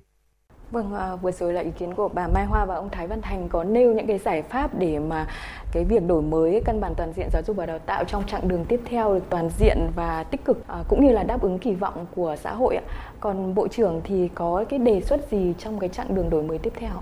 Vâng, 0.71 0.93
à, 0.93 1.15
vừa 1.15 1.31
rồi 1.31 1.53
là 1.53 1.61
ý 1.61 1.71
kiến 1.79 1.93
của 1.93 2.07
bà 2.07 2.27
Mai 2.27 2.45
Hoa 2.45 2.65
và 2.65 2.75
ông 2.75 2.89
Thái 2.89 3.07
Văn 3.07 3.21
Thành 3.21 3.49
có 3.49 3.63
nêu 3.63 3.93
những 3.93 4.07
cái 4.07 4.17
giải 4.17 4.41
pháp 4.41 4.79
để 4.79 4.99
mà 4.99 5.27
cái 5.71 5.83
việc 5.83 6.07
đổi 6.07 6.21
mới 6.21 6.61
căn 6.65 6.81
bản 6.81 6.93
toàn 6.97 7.13
diện 7.15 7.29
giáo 7.33 7.41
dục 7.47 7.55
và 7.55 7.65
đào 7.65 7.79
tạo 7.79 8.03
trong 8.03 8.23
chặng 8.27 8.47
đường 8.47 8.65
tiếp 8.65 8.81
theo 8.85 9.13
được 9.13 9.23
toàn 9.29 9.49
diện 9.59 9.77
và 9.95 10.23
tích 10.23 10.45
cực 10.45 10.67
à, 10.67 10.83
cũng 10.87 11.05
như 11.05 11.11
là 11.11 11.23
đáp 11.23 11.41
ứng 11.41 11.59
kỳ 11.59 11.73
vọng 11.73 12.05
của 12.15 12.35
xã 12.43 12.53
hội 12.53 12.75
ạ. 12.75 12.83
Còn 13.19 13.55
Bộ 13.55 13.67
trưởng 13.67 14.01
thì 14.03 14.29
có 14.35 14.65
cái 14.69 14.79
đề 14.79 15.01
xuất 15.01 15.31
gì 15.31 15.53
trong 15.57 15.79
cái 15.79 15.89
chặng 15.89 16.15
đường 16.15 16.29
đổi 16.29 16.43
mới 16.43 16.57
tiếp 16.57 16.73
theo? 16.75 16.93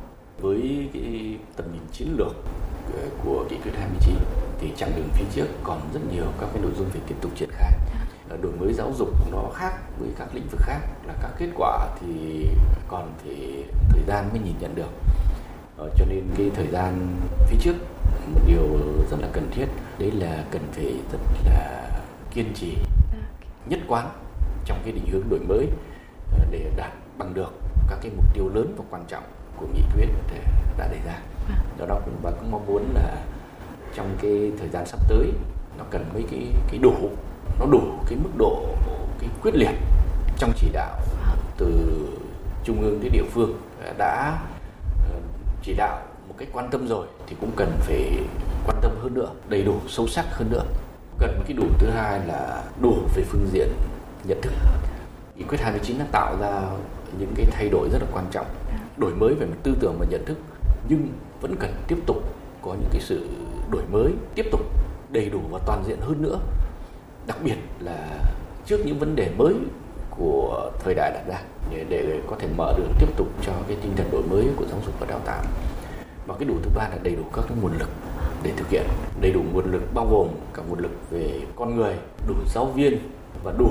Với 0.41 0.89
cái 0.93 1.37
tầm 1.55 1.65
nhìn 1.73 1.81
chiến 1.91 2.07
lược 2.17 2.35
ờ, 2.93 3.01
của 3.25 3.45
nghị 3.49 3.57
quyết 3.63 3.71
29 3.79 4.15
thì 4.59 4.67
chặng 4.75 4.91
đường 4.95 5.07
phía 5.13 5.25
trước 5.33 5.47
còn 5.63 5.79
rất 5.93 5.99
nhiều 6.13 6.25
các 6.39 6.49
cái 6.53 6.61
nội 6.61 6.71
dung 6.77 6.89
phải 6.89 7.01
tiếp 7.07 7.15
tục 7.21 7.31
triển 7.35 7.49
khai 7.51 7.71
Ờ, 8.29 8.37
đổi 8.41 8.51
mới 8.51 8.73
giáo 8.73 8.93
dục 8.97 9.09
nó 9.31 9.43
khác 9.53 9.73
với 9.99 10.09
các 10.19 10.27
lĩnh 10.33 10.47
vực 10.51 10.61
khác 10.63 10.79
là 11.07 11.13
các 11.21 11.31
kết 11.37 11.49
quả 11.55 11.87
thì 11.99 12.47
còn 12.87 13.13
thì 13.23 13.65
thời 13.89 14.01
gian 14.07 14.29
mới 14.31 14.39
nhìn 14.39 14.55
nhận 14.59 14.75
được. 14.75 14.89
Ờ, 15.77 15.89
cho 15.97 16.05
nên 16.05 16.23
cái 16.37 16.51
thời 16.55 16.67
gian 16.67 17.17
phía 17.47 17.57
trước 17.59 17.75
một 18.33 18.41
điều 18.47 18.77
rất 19.11 19.17
là 19.19 19.27
cần 19.33 19.49
thiết. 19.51 19.65
Đấy 19.99 20.11
là 20.11 20.43
cần 20.51 20.61
phải 20.71 20.93
rất 21.11 21.19
là 21.45 21.89
kiên 22.31 22.53
trì 22.55 22.77
nhất 23.65 23.79
quán 23.87 24.09
trong 24.65 24.79
cái 24.83 24.91
định 24.91 25.05
hướng 25.11 25.29
đổi 25.29 25.39
mới 25.39 25.67
ờ, 26.31 26.45
để 26.51 26.71
đạt 26.75 26.93
bằng 27.17 27.33
được 27.33 27.53
các 27.89 27.97
cái 28.01 28.11
mục 28.15 28.25
tiêu 28.33 28.49
lớn 28.53 28.73
và 28.77 28.83
quan 28.89 29.05
trọng 29.07 29.23
của 29.57 29.67
nghị 29.73 29.81
quyết 29.95 30.07
đã 30.77 30.87
đề 30.87 30.97
ra. 31.05 31.19
Do 31.79 31.85
đó 31.85 31.99
và 32.21 32.31
cũng 32.31 32.51
mong 32.51 32.65
muốn 32.67 32.93
là 32.93 33.17
trong 33.95 34.17
cái 34.21 34.51
thời 34.59 34.69
gian 34.69 34.85
sắp 34.85 34.99
tới 35.07 35.31
nó 35.77 35.83
cần 35.89 36.05
mấy 36.13 36.23
cái 36.31 36.53
cái 36.67 36.79
đủ 36.79 37.09
nó 37.63 37.71
đủ 37.71 37.81
cái 38.07 38.17
mức 38.23 38.29
độ 38.37 38.65
cái 39.19 39.29
quyết 39.41 39.55
liệt 39.55 39.75
trong 40.37 40.51
chỉ 40.55 40.69
đạo 40.73 40.99
từ 41.57 41.67
trung 42.63 42.81
ương 42.81 42.99
đến 43.03 43.11
địa 43.11 43.23
phương 43.31 43.61
đã 43.97 44.39
ờ, 45.11 45.19
chỉ 45.61 45.73
đạo 45.73 46.01
một 46.27 46.35
cách 46.37 46.47
quan 46.53 46.69
tâm 46.71 46.87
rồi 46.87 47.07
thì 47.27 47.35
cũng 47.41 47.51
cần 47.55 47.71
phải 47.79 48.17
quan 48.65 48.77
tâm 48.81 48.91
hơn 49.01 49.13
nữa, 49.13 49.29
đầy 49.49 49.63
đủ, 49.63 49.79
sâu 49.87 50.07
sắc 50.07 50.25
hơn 50.31 50.49
nữa. 50.51 50.63
Cần 51.19 51.41
cái 51.45 51.53
đủ, 51.53 51.63
thứ 51.79 51.89
hai 51.89 52.19
là 52.27 52.63
đủ 52.81 52.95
về 53.15 53.23
phương 53.23 53.47
diện 53.51 53.69
nhận 54.23 54.41
thức. 54.41 54.53
Nghị 55.35 55.43
quyết 55.43 55.61
29 55.61 55.97
đã 55.99 56.05
tạo 56.11 56.35
ra 56.39 56.61
những 57.19 57.33
cái 57.35 57.45
thay 57.51 57.69
đổi 57.69 57.89
rất 57.91 57.99
là 58.01 58.07
quan 58.13 58.25
trọng, 58.31 58.47
đổi 58.97 59.15
mới 59.15 59.33
về 59.33 59.45
mặt 59.45 59.57
tư 59.63 59.75
tưởng 59.79 59.95
và 59.99 60.05
nhận 60.09 60.25
thức, 60.25 60.37
nhưng 60.89 61.07
vẫn 61.41 61.55
cần 61.59 61.73
tiếp 61.87 61.97
tục 62.05 62.17
có 62.61 62.73
những 62.73 62.89
cái 62.91 63.01
sự 63.01 63.27
đổi 63.71 63.81
mới 63.91 64.11
tiếp 64.35 64.45
tục, 64.51 64.61
đầy 65.09 65.29
đủ 65.29 65.39
và 65.51 65.59
toàn 65.65 65.83
diện 65.87 65.97
hơn 66.01 66.21
nữa 66.21 66.39
đặc 67.27 67.37
biệt 67.43 67.55
là 67.79 68.19
trước 68.65 68.85
những 68.85 68.99
vấn 68.99 69.15
đề 69.15 69.29
mới 69.37 69.53
của 70.09 70.71
thời 70.79 70.93
đại 70.93 71.11
đặt 71.11 71.23
ra 71.27 71.41
để, 71.71 71.85
để 71.89 72.19
có 72.27 72.35
thể 72.39 72.47
mở 72.57 72.73
đường 72.77 72.91
tiếp 72.99 73.07
tục 73.17 73.27
cho 73.45 73.51
cái 73.67 73.77
tinh 73.81 73.93
thần 73.95 74.11
đổi 74.11 74.21
mới 74.23 74.47
của 74.55 74.65
giáo 74.65 74.79
dục 74.85 74.95
và 74.99 75.05
đào 75.09 75.19
tạo. 75.25 75.43
Và 76.27 76.35
cái 76.39 76.47
đủ 76.47 76.55
thứ 76.63 76.69
ba 76.75 76.89
là 76.89 76.97
đầy 77.03 77.15
đủ 77.15 77.23
các 77.33 77.45
cái 77.49 77.57
nguồn 77.61 77.77
lực 77.79 77.89
để 78.43 78.51
thực 78.57 78.69
hiện. 78.69 78.85
Đầy 79.21 79.31
đủ 79.31 79.41
nguồn 79.53 79.71
lực 79.71 79.93
bao 79.93 80.07
gồm 80.11 80.27
cả 80.53 80.61
nguồn 80.69 80.79
lực 80.79 80.91
về 81.11 81.41
con 81.55 81.75
người, 81.75 81.93
đủ 82.27 82.35
giáo 82.47 82.65
viên 82.65 82.97
và 83.43 83.53
đủ 83.57 83.69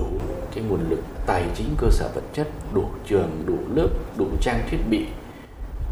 cái 0.55 0.65
nguồn 0.65 0.81
lực 0.88 1.01
tài 1.27 1.45
chính 1.55 1.69
cơ 1.79 1.88
sở 1.91 2.11
vật 2.15 2.23
chất, 2.33 2.49
đủ 2.75 2.85
trường, 3.07 3.31
đủ 3.47 3.57
lớp, 3.75 3.88
đủ 4.19 4.27
trang 4.41 4.61
thiết 4.71 4.79
bị. 4.91 5.07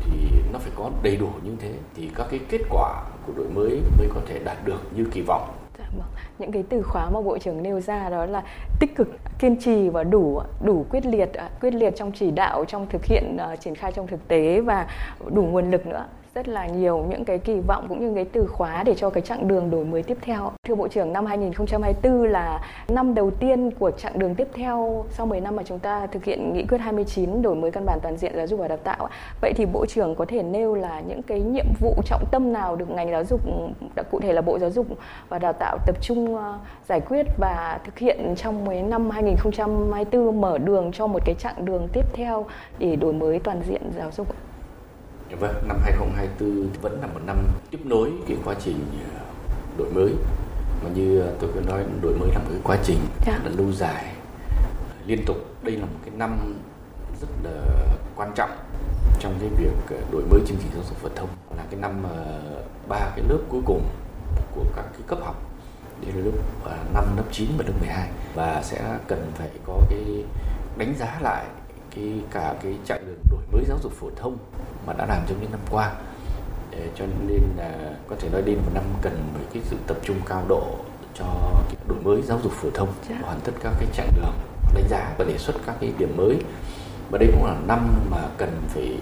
Thì 0.01 0.13
nó 0.53 0.59
phải 0.59 0.73
có 0.77 0.91
đầy 1.03 1.17
đủ 1.17 1.29
như 1.43 1.51
thế 1.61 1.73
thì 1.97 2.11
các 2.15 2.27
cái 2.31 2.41
kết 2.49 2.61
quả 2.71 3.05
của 3.27 3.33
đổi 3.37 3.47
mới 3.55 3.81
mới 3.99 4.09
có 4.15 4.21
thể 4.27 4.39
đạt 4.39 4.57
được 4.65 4.81
như 4.97 5.05
kỳ 5.13 5.23
vọng. 5.23 5.51
Vâng, 5.99 6.09
những 6.39 6.53
cái 6.53 6.65
từ 6.69 6.83
khóa 6.83 7.11
mà 7.11 7.21
bộ 7.21 7.39
trưởng 7.39 7.63
nêu 7.63 7.81
ra 7.81 8.09
đó 8.09 8.27
là 8.27 8.43
tích 8.81 8.97
cực 8.97 9.09
kiên 9.39 9.57
trì 9.57 9.89
và 9.89 10.05
đủ 10.05 10.41
đủ 10.63 10.87
quyết 10.91 11.07
liệt 11.07 11.33
à, 11.33 11.51
quyết 11.61 11.75
liệt 11.75 11.97
trong 11.97 12.13
chỉ 12.13 12.31
đạo 12.31 12.65
trong 12.65 12.87
thực 12.91 13.05
hiện 13.05 13.37
uh, 13.53 13.61
triển 13.61 13.75
khai 13.75 13.93
trong 13.93 14.07
thực 14.07 14.29
tế 14.29 14.61
và 14.61 14.87
đủ 15.31 15.43
nguồn 15.43 15.71
lực 15.71 15.87
nữa 15.87 16.05
rất 16.35 16.49
là 16.49 16.67
nhiều 16.67 17.07
những 17.09 17.25
cái 17.25 17.39
kỳ 17.39 17.61
vọng 17.61 17.87
cũng 17.89 18.01
như 18.01 18.15
cái 18.15 18.25
từ 18.25 18.47
khóa 18.47 18.83
để 18.83 18.95
cho 18.95 19.11
cái 19.11 19.23
chặng 19.23 19.49
đường 19.49 19.71
đổi 19.71 19.85
mới 19.85 20.03
tiếp 20.03 20.19
theo. 20.21 20.53
Thưa 20.65 20.75
Bộ 20.75 20.89
trưởng, 20.89 21.13
năm 21.13 21.27
2024 21.27 22.25
là 22.25 22.61
năm 22.89 23.15
đầu 23.15 23.31
tiên 23.31 23.71
của 23.71 23.91
chặng 23.91 24.19
đường 24.19 24.35
tiếp 24.35 24.49
theo 24.55 25.05
sau 25.11 25.27
10 25.27 25.41
năm 25.41 25.57
mà 25.57 25.63
chúng 25.63 25.79
ta 25.79 26.07
thực 26.07 26.25
hiện 26.25 26.53
nghị 26.55 26.65
quyết 26.65 26.79
29 26.79 27.43
đổi 27.43 27.55
mới 27.55 27.71
căn 27.71 27.87
bản 27.87 27.99
toàn 28.03 28.17
diện 28.17 28.33
giáo 28.37 28.47
dục 28.47 28.61
và 28.61 28.69
đào 28.69 28.79
tạo. 28.79 29.09
Vậy 29.41 29.53
thì 29.57 29.67
Bộ 29.67 29.87
trưởng 29.87 30.15
có 30.15 30.25
thể 30.25 30.43
nêu 30.43 30.75
là 30.75 31.01
những 31.01 31.23
cái 31.23 31.41
nhiệm 31.41 31.67
vụ 31.81 31.95
trọng 32.05 32.25
tâm 32.31 32.53
nào 32.53 32.77
được 32.77 32.91
ngành 32.91 33.11
giáo 33.11 33.25
dục, 33.25 33.41
cụ 34.11 34.21
thể 34.21 34.33
là 34.33 34.41
Bộ 34.41 34.59
Giáo 34.59 34.71
dục 34.71 34.87
và 35.29 35.39
Đào 35.39 35.53
tạo 35.53 35.79
tập 35.87 35.97
trung 36.01 36.37
ờ, 36.37 36.59
giải 36.89 37.01
quyết 37.01 37.27
và 37.39 37.81
thực 37.85 37.99
hiện 37.99 38.35
trong 38.37 38.65
10 38.65 38.83
năm 38.83 39.11
2024 39.11 40.41
mở 40.41 40.59
đường 40.59 40.93
cho 40.93 41.07
một 41.07 41.23
cái 41.25 41.35
chặng 41.35 41.65
đường 41.65 41.89
tiếp 41.93 42.05
theo 42.13 42.47
để 42.79 42.97
đổi 42.97 43.13
mới 43.13 43.39
toàn 43.39 43.63
diện 43.63 43.83
giáo 43.97 44.11
dục? 44.17 44.27
Vâng, 45.39 45.69
năm 45.69 45.79
2024 45.83 46.69
vẫn 46.83 47.01
là 47.01 47.07
một 47.07 47.21
năm 47.27 47.37
tiếp 47.71 47.79
nối 47.85 48.13
cái 48.29 48.37
quá 48.45 48.55
trình 48.65 48.87
ờ, 49.15 49.21
đổi 49.79 49.91
mới. 49.91 50.15
Mà 50.85 50.91
như 50.95 51.23
tôi 51.41 51.53
vừa 51.53 51.61
nói 51.61 51.85
đổi 52.03 52.15
mới 52.15 52.29
là 52.29 52.39
một 52.39 52.47
cái 52.51 52.61
quá 52.65 52.77
trình 52.85 52.99
dạ. 53.27 53.33
rất 53.33 53.51
là 53.51 53.57
lâu 53.57 53.73
dài. 53.73 54.05
Liên 55.07 55.25
tục 55.27 55.37
đây 55.63 55.77
là 55.77 55.87
một 55.87 55.99
cái 56.05 56.15
năm 56.17 56.55
rất 57.21 57.29
là 57.43 57.61
quan 58.17 58.33
trọng 58.35 58.51
trong 59.21 59.35
cái 59.41 59.49
việc 59.49 59.73
ờ, 59.91 59.97
đổi 60.13 60.23
mới 60.31 60.41
chương 60.47 60.59
trình 60.61 60.71
giáo 60.75 60.85
dục 60.89 60.97
phổ 60.97 61.09
thông. 61.17 61.29
Là 61.57 61.65
cái 61.71 61.81
năm 61.81 62.03
ba 62.89 63.11
cái 63.17 63.25
lớp 63.29 63.39
cuối 63.49 63.61
cùng 63.67 63.89
của 64.55 64.65
các 64.77 64.85
cái 64.93 65.03
cấp 65.07 65.19
học. 65.23 65.37
Đây 66.03 66.13
là 66.13 66.25
lớp 66.25 66.33
năm 66.95 67.05
lớp 67.17 67.25
9 67.33 67.49
và 67.59 67.65
lớp 67.67 67.75
12 67.81 68.09
và 68.35 68.63
sẽ 68.63 68.99
cần 69.07 69.33
phải 69.35 69.49
có 69.67 69.81
cái 69.91 70.25
đánh 70.77 70.95
giá 70.99 71.19
lại 71.23 71.45
cái 71.95 72.13
cả 72.31 72.55
cái 72.63 72.75
chặng 72.85 73.07
đường 73.07 73.19
đổi 73.31 73.41
mới 73.53 73.65
giáo 73.69 73.79
dục 73.83 73.93
phổ 73.93 74.11
thông 74.17 74.37
mà 74.87 74.93
đã 74.93 75.07
làm 75.07 75.23
trong 75.29 75.39
những 75.41 75.51
năm 75.51 75.61
qua 75.71 75.95
để 76.71 76.89
cho 76.95 77.05
nên 77.27 77.41
là 77.57 77.73
có 78.09 78.17
thể 78.21 78.29
nói 78.33 78.43
đây 78.43 78.55
là 78.55 78.63
một 78.63 78.71
năm 78.75 78.85
cần 79.03 79.25
với 79.35 79.43
cái 79.55 79.63
sự 79.67 79.77
tập 79.87 79.97
trung 80.03 80.17
cao 80.27 80.45
độ 80.49 80.63
cho 81.15 81.25
cái 81.69 81.77
đổi 81.89 81.99
mới 82.03 82.23
giáo 82.23 82.39
dục 82.43 82.53
phổ 82.53 82.71
thông 82.75 82.89
dạ. 83.09 83.17
hoàn 83.23 83.41
tất 83.41 83.53
các 83.63 83.73
cái 83.79 83.89
chặng 83.93 84.11
đường 84.17 84.35
đánh 84.75 84.89
giá 84.89 85.15
và 85.19 85.25
đề 85.25 85.39
xuất 85.39 85.57
các 85.67 85.77
cái 85.81 85.93
điểm 85.99 86.17
mới 86.17 86.37
và 87.11 87.19
đây 87.19 87.29
cũng 87.33 87.45
là 87.45 87.57
năm 87.67 87.89
mà 88.11 88.29
cần 88.39 88.63
phải 88.69 88.99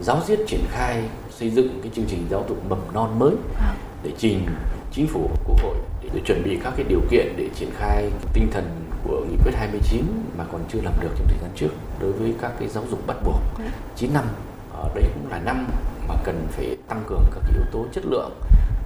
giáo 0.00 0.20
diết 0.26 0.38
triển 0.46 0.64
khai 0.70 1.02
xây 1.30 1.50
dựng 1.50 1.80
cái 1.82 1.92
chương 1.94 2.04
trình 2.08 2.26
giáo 2.30 2.44
dục 2.48 2.58
mầm 2.68 2.78
non 2.94 3.18
mới 3.18 3.34
à. 3.58 3.74
để 4.02 4.10
trình 4.18 4.46
chính 4.92 5.06
phủ 5.06 5.30
quốc 5.44 5.56
hội 5.62 5.76
để 6.14 6.20
chuẩn 6.24 6.42
bị 6.44 6.58
các 6.64 6.72
cái 6.76 6.86
điều 6.88 7.00
kiện 7.10 7.34
để 7.36 7.48
triển 7.54 7.70
khai 7.76 8.10
tinh 8.34 8.48
thần 8.52 8.81
của 9.04 9.24
nghị 9.30 9.36
quyết 9.44 9.52
29 9.54 10.04
mà 10.38 10.44
còn 10.52 10.60
chưa 10.68 10.80
làm 10.82 10.94
được 11.00 11.10
trong 11.18 11.26
thời 11.28 11.38
gian 11.42 11.50
trước 11.56 11.70
đối 12.00 12.12
với 12.12 12.34
các 12.40 12.52
cái 12.58 12.68
giáo 12.68 12.84
dục 12.90 13.06
bắt 13.06 13.16
buộc. 13.24 13.40
9 13.96 14.10
dạ. 14.14 14.20
năm 14.20 14.28
ở 14.72 14.88
đây 14.94 15.04
cũng 15.14 15.30
là 15.30 15.38
năm 15.38 15.66
mà 16.08 16.14
cần 16.24 16.46
phải 16.50 16.76
tăng 16.88 17.04
cường 17.08 17.24
các 17.34 17.42
yếu 17.54 17.64
tố 17.72 17.86
chất 17.92 18.04
lượng 18.06 18.30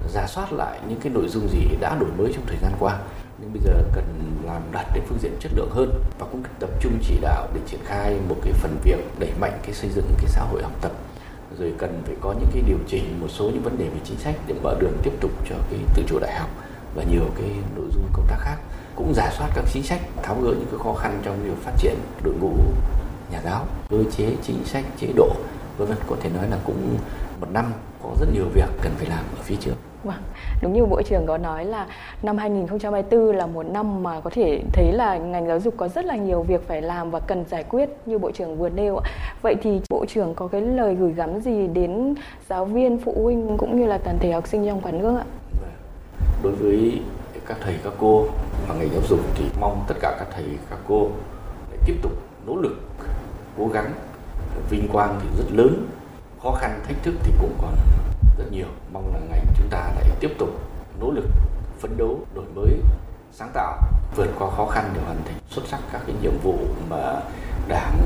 giả 0.09 0.27
soát 0.27 0.53
lại 0.53 0.81
những 0.89 1.01
cái 1.01 1.13
nội 1.13 1.29
dung 1.29 1.49
gì 1.49 1.77
đã 1.81 1.97
đổi 2.01 2.11
mới 2.19 2.33
trong 2.33 2.47
thời 2.47 2.57
gian 2.63 2.73
qua. 2.79 2.99
Nhưng 3.39 3.53
bây 3.53 3.63
giờ 3.63 3.83
cần 3.95 4.05
làm 4.47 4.63
đạt 4.73 4.87
đến 4.95 5.05
phương 5.09 5.19
diện 5.19 5.33
chất 5.41 5.53
lượng 5.55 5.71
hơn 5.71 6.03
và 6.19 6.27
cũng 6.33 6.43
tập 6.59 6.71
trung 6.81 6.99
chỉ 7.03 7.19
đạo 7.21 7.49
để 7.55 7.61
triển 7.67 7.81
khai 7.85 8.17
một 8.29 8.37
cái 8.43 8.53
phần 8.53 8.77
việc 8.85 8.99
đẩy 9.19 9.33
mạnh 9.41 9.59
cái 9.63 9.75
xây 9.75 9.91
dựng 9.91 10.07
cái 10.19 10.27
xã 10.27 10.43
hội 10.43 10.63
học 10.63 10.73
tập. 10.81 10.93
Rồi 11.59 11.75
cần 11.79 12.03
phải 12.07 12.15
có 12.21 12.33
những 12.33 12.49
cái 12.53 12.63
điều 12.67 12.79
chỉnh 12.87 13.21
một 13.21 13.29
số 13.31 13.45
những 13.45 13.63
vấn 13.63 13.79
đề 13.79 13.85
về 13.85 14.01
chính 14.05 14.19
sách 14.19 14.35
để 14.47 14.55
mở 14.63 14.77
đường 14.81 14.99
tiếp 15.03 15.13
tục 15.21 15.31
cho 15.49 15.57
cái 15.71 15.81
tự 15.95 16.03
chủ 16.07 16.19
đại 16.19 16.35
học 16.35 16.51
và 16.95 17.03
nhiều 17.03 17.31
cái 17.39 17.51
nội 17.77 17.87
dung 17.95 18.05
công 18.13 18.27
tác 18.29 18.37
khác 18.41 18.57
cũng 18.97 19.15
giả 19.15 19.31
soát 19.39 19.49
các 19.55 19.65
chính 19.73 19.83
sách 19.83 20.01
tháo 20.23 20.37
gỡ 20.41 20.49
những 20.49 20.67
cái 20.71 20.79
khó 20.85 20.95
khăn 20.95 21.21
trong 21.23 21.37
việc 21.45 21.57
phát 21.63 21.73
triển 21.79 21.95
đội 22.25 22.35
ngũ 22.41 22.53
nhà 23.33 23.41
giáo 23.45 23.67
cơ 23.91 23.99
chế 24.17 24.27
chính 24.43 24.65
sách 24.65 24.85
chế 25.01 25.09
độ 25.17 25.29
vân 25.79 25.89
vân 25.89 25.99
có 26.07 26.17
thể 26.21 26.31
nói 26.31 26.49
là 26.51 26.57
cũng 26.67 26.99
một 27.41 27.49
năm 27.53 27.73
có 28.03 28.11
rất 28.21 28.27
nhiều 28.33 28.45
việc 28.55 28.69
cần 28.83 28.93
phải 28.97 29.07
làm 29.09 29.25
ở 29.37 29.43
phía 29.43 29.57
trước 29.61 29.75
Vâng, 30.05 30.23
đúng 30.63 30.73
như 30.73 30.85
Bộ 30.85 31.03
trưởng 31.03 31.27
có 31.27 31.39
nói 31.39 31.65
là 31.65 31.87
năm 32.23 32.39
2024 32.39 33.37
là 33.37 33.47
một 33.47 33.63
năm 33.63 34.03
mà 34.03 34.21
có 34.21 34.31
thể 34.31 34.63
thấy 34.73 34.93
là 34.93 35.19
ngành 35.19 35.47
giáo 35.47 35.61
dục 35.61 35.75
có 35.77 35.89
rất 35.89 36.05
là 36.05 36.17
nhiều 36.17 36.43
việc 36.43 36.69
phải 36.69 36.83
làm 36.83 37.11
và 37.11 37.21
cần 37.21 37.45
giải 37.51 37.65
quyết 37.65 37.89
như 38.07 38.19
Bộ 38.19 38.31
trưởng 38.31 38.59
vừa 38.59 38.69
nêu. 38.69 39.01
Vậy 39.43 39.57
thì 39.63 39.81
Bộ 39.91 40.05
trưởng 40.09 40.35
có 40.35 40.49
cái 40.49 40.61
lời 40.61 40.95
gửi 40.95 41.13
gắm 41.13 41.41
gì 41.41 41.67
đến 41.67 42.15
giáo 42.49 42.65
viên, 42.65 42.99
phụ 42.99 43.15
huynh 43.23 43.57
cũng 43.59 43.81
như 43.81 43.87
là 43.87 43.99
toàn 43.99 44.19
thể 44.21 44.33
học 44.33 44.49
sinh 44.49 44.67
trong 44.67 44.81
cả 44.81 44.91
nước 44.91 45.17
ạ? 45.17 45.25
Đối 46.43 46.53
với 46.53 47.01
các 47.47 47.57
thầy 47.61 47.75
các 47.85 47.93
cô 47.99 48.27
và 48.69 48.75
ngành 48.75 48.89
giáo 48.93 49.03
dục 49.09 49.21
thì 49.35 49.45
mong 49.61 49.85
tất 49.89 49.95
cả 50.01 50.17
các 50.19 50.29
thầy, 50.35 50.45
các 50.71 50.79
cô 50.89 51.11
để 51.71 51.79
tiếp 51.87 51.95
tục 52.03 52.13
nỗ 52.47 52.57
lực, 52.57 52.77
cố 53.59 53.69
gắng. 53.69 53.93
Vinh 54.71 54.89
quang 54.93 55.21
thì 55.23 55.29
rất 55.39 55.45
lớn, 55.53 55.89
khó 56.43 56.53
khăn, 56.53 56.81
thách 56.87 57.03
thức 57.03 57.15
thì 57.23 57.33
cũng 57.41 57.57
còn 57.63 57.75
rất 58.39 58.45
nhiều. 58.51 58.67
Mong 58.93 59.13
là 59.15 59.21
ngành 59.31 59.47
chúng 59.59 59.69
ta 59.71 59.79
lại 59.79 60.05
tiếp 60.21 60.31
tục 60.39 60.49
nỗ 61.01 61.11
lực, 61.11 61.25
phấn 61.81 61.97
đấu, 61.97 62.21
đổi 62.35 62.45
mới, 62.55 62.73
sáng 63.33 63.51
tạo, 63.55 63.79
vượt 64.17 64.29
qua 64.39 64.51
khó 64.57 64.67
khăn 64.67 64.91
để 64.95 65.01
hoàn 65.05 65.17
thành 65.25 65.39
xuất 65.51 65.63
sắc 65.67 65.81
các 65.93 66.03
cái 66.07 66.17
nhiệm 66.23 66.39
vụ 66.43 66.59
mà 66.89 67.21
đảng, 67.69 67.99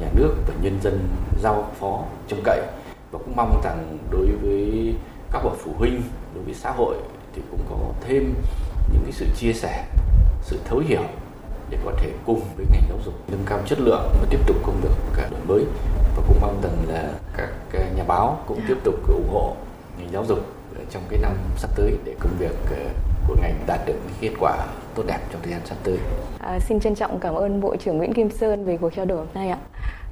nhà 0.00 0.08
nước 0.14 0.34
và 0.46 0.54
nhân 0.62 0.78
dân 0.82 1.08
giao 1.42 1.70
phó, 1.80 2.02
trông 2.28 2.40
cậy. 2.44 2.60
Và 3.10 3.18
cũng 3.18 3.36
mong 3.36 3.60
rằng 3.64 3.98
đối 4.10 4.26
với 4.42 4.94
các 5.32 5.42
bậc 5.44 5.52
phụ 5.64 5.72
huynh, 5.78 6.02
đối 6.34 6.44
với 6.44 6.54
xã 6.54 6.70
hội 6.70 6.96
thì 7.34 7.42
cũng 7.50 7.60
có 7.70 7.76
thêm 8.00 8.34
những 8.92 9.02
cái 9.02 9.12
sự 9.12 9.26
chia 9.36 9.52
sẻ 9.52 9.84
sự 10.42 10.60
thấu 10.64 10.78
hiểu 10.78 11.02
để 11.70 11.78
có 11.84 11.92
thể 11.98 12.10
cùng 12.26 12.40
với 12.56 12.66
ngành 12.72 12.82
giáo 12.88 12.98
dục 13.04 13.14
nâng 13.28 13.42
cao 13.46 13.58
chất 13.66 13.80
lượng 13.80 14.08
và 14.20 14.26
tiếp 14.30 14.38
tục 14.46 14.56
công 14.66 14.80
việc 14.80 14.90
đổi 15.30 15.40
mới 15.48 15.64
và 16.16 16.22
cũng 16.28 16.40
mong 16.40 16.60
rằng 16.62 16.76
là 16.88 17.12
các 17.36 17.50
nhà 17.96 18.04
báo 18.04 18.40
cũng 18.46 18.60
tiếp 18.68 18.76
tục 18.84 18.94
ủng 19.08 19.28
hộ 19.30 19.56
ngành 19.98 20.12
giáo 20.12 20.24
dục 20.24 20.38
trong 20.90 21.02
cái 21.08 21.18
năm 21.22 21.32
sắp 21.56 21.70
tới 21.76 21.92
để 22.04 22.14
công 22.20 22.32
việc 22.38 22.54
ờ, 22.70 22.76
của 23.28 23.36
ngành 23.42 23.54
đạt 23.66 23.80
được 23.86 23.94
kết 24.20 24.30
quả 24.40 24.66
tốt 24.94 25.02
đẹp 25.06 25.18
trong 25.32 25.42
thời 25.42 25.52
gian 25.52 25.60
sắp 25.64 25.76
tới. 25.84 25.98
À, 26.38 26.58
xin 26.60 26.80
trân 26.80 26.94
trọng 26.94 27.20
cảm 27.20 27.34
ơn 27.34 27.60
Bộ 27.60 27.76
trưởng 27.76 27.98
Nguyễn 27.98 28.14
Kim 28.14 28.30
Sơn 28.30 28.64
về 28.64 28.76
cuộc 28.76 28.94
trao 28.94 29.04
đổi 29.04 29.18
hôm 29.18 29.26
nay 29.34 29.48
ạ. 29.48 29.58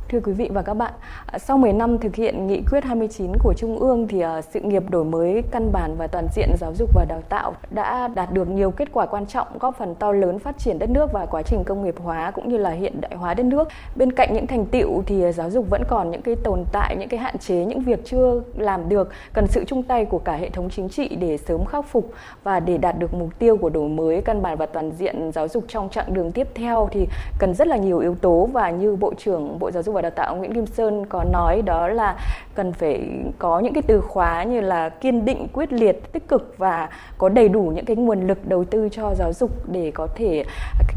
Thưa 0.09 0.21
quý 0.21 0.33
vị 0.33 0.49
và 0.53 0.63
các 0.63 0.75
bạn, 0.75 0.93
à, 1.27 1.39
sau 1.39 1.59
10 1.59 1.73
năm 1.73 1.99
thực 1.99 2.15
hiện 2.15 2.47
nghị 2.47 2.63
quyết 2.71 2.85
29 2.85 3.33
của 3.39 3.55
Trung 3.57 3.79
ương 3.79 4.09
thì 4.09 4.21
à, 4.21 4.43
sự 4.43 4.61
nghiệp 4.61 4.83
đổi 4.91 5.05
mới 5.05 5.43
căn 5.51 5.73
bản 5.73 5.97
và 5.99 6.07
toàn 6.07 6.27
diện 6.35 6.49
giáo 6.61 6.73
dục 6.75 6.91
và 6.95 7.05
đào 7.09 7.23
tạo 7.29 7.55
đã 7.71 8.09
đạt 8.09 8.33
được 8.33 8.49
nhiều 8.49 8.71
kết 8.71 8.89
quả 8.93 9.07
quan 9.07 9.27
trọng 9.27 9.47
góp 9.59 9.79
phần 9.79 9.95
to 9.95 10.13
lớn 10.13 10.39
phát 10.39 10.59
triển 10.59 10.79
đất 10.79 10.91
nước 10.91 11.13
và 11.13 11.27
quá 11.27 11.43
trình 11.43 11.65
công 11.65 11.85
nghiệp 11.85 11.95
hóa 11.99 12.31
cũng 12.31 12.49
như 12.49 12.57
là 12.57 12.71
hiện 12.71 13.01
đại 13.01 13.17
hóa 13.17 13.35
đất 13.35 13.47
nước. 13.47 13.69
Bên 13.97 14.13
cạnh 14.13 14.35
những 14.35 14.47
thành 14.47 14.67
tiệu 14.67 15.03
thì 15.07 15.23
à, 15.23 15.33
giáo 15.33 15.51
dục 15.51 15.67
vẫn 15.71 15.83
còn 15.89 16.11
những 16.11 16.23
cái 16.23 16.37
tồn 16.37 16.65
tại, 16.73 16.97
những 16.97 17.09
cái 17.09 17.21
hạn 17.21 17.39
chế, 17.39 17.65
những 17.65 17.81
việc 17.81 18.05
chưa 18.05 18.43
làm 18.57 18.89
được, 18.89 19.09
cần 19.33 19.47
sự 19.47 19.65
chung 19.67 19.83
tay 19.83 20.05
của 20.05 20.19
cả 20.19 20.33
hệ 20.33 20.51
thống 20.51 20.71
chính 20.71 20.89
trị 20.89 21.17
để 21.17 21.37
sớm 21.37 21.65
khắc 21.65 21.87
phục 21.87 22.11
và 22.43 22.61
để 22.61 22.79
đạt 22.79 22.99
được 22.99 23.15
mục 23.15 23.39
tiêu 23.39 23.57
của 23.57 23.69
đổi 23.69 23.89
mới 23.89 24.23
căn 24.23 24.43
bản 24.43 24.57
và 24.57 24.67
toàn 24.67 24.91
diện 24.91 25.31
giáo 25.33 25.49
dục 25.49 25.65
trong 25.69 25.89
chặng 25.89 26.15
đường 26.15 26.33
tiếp 26.33 26.49
theo 26.55 26.89
thì 26.93 27.07
cần 27.39 27.55
rất 27.55 27.67
là 27.67 27.77
nhiều 27.77 27.99
yếu 27.99 28.15
tố 28.15 28.49
và 28.53 28.71
như 28.71 28.97
Bộ 28.97 29.15
trưởng 29.19 29.59
Bộ 29.59 29.71
Giáo 29.71 29.83
dục 29.83 29.94
và 29.95 30.03
Đào 30.03 30.11
tạo 30.11 30.37
Nguyễn 30.37 30.55
Kim 30.55 30.67
Sơn 30.67 31.07
có 31.07 31.25
nói 31.25 31.63
đó 31.63 31.89
là 31.89 32.17
cần 32.55 32.73
phải 32.73 33.09
có 33.39 33.61
những 33.61 33.75
cái 33.75 33.83
từ 33.83 34.01
khóa 34.01 34.45
như 34.45 34.61
là 34.61 34.89
kiên 34.89 35.25
định, 35.25 35.49
quyết 35.53 35.73
liệt, 35.73 36.13
tích 36.13 36.29
cực 36.29 36.55
và 36.59 36.89
có 37.19 37.29
đầy 37.29 37.49
đủ 37.49 37.73
những 37.75 37.85
cái 37.85 37.97
nguồn 37.97 38.27
lực 38.27 38.49
đầu 38.49 38.65
tư 38.65 38.89
cho 38.93 39.15
giáo 39.15 39.33
dục 39.33 39.51
để 39.69 39.91
có 39.95 40.09
thể 40.15 40.45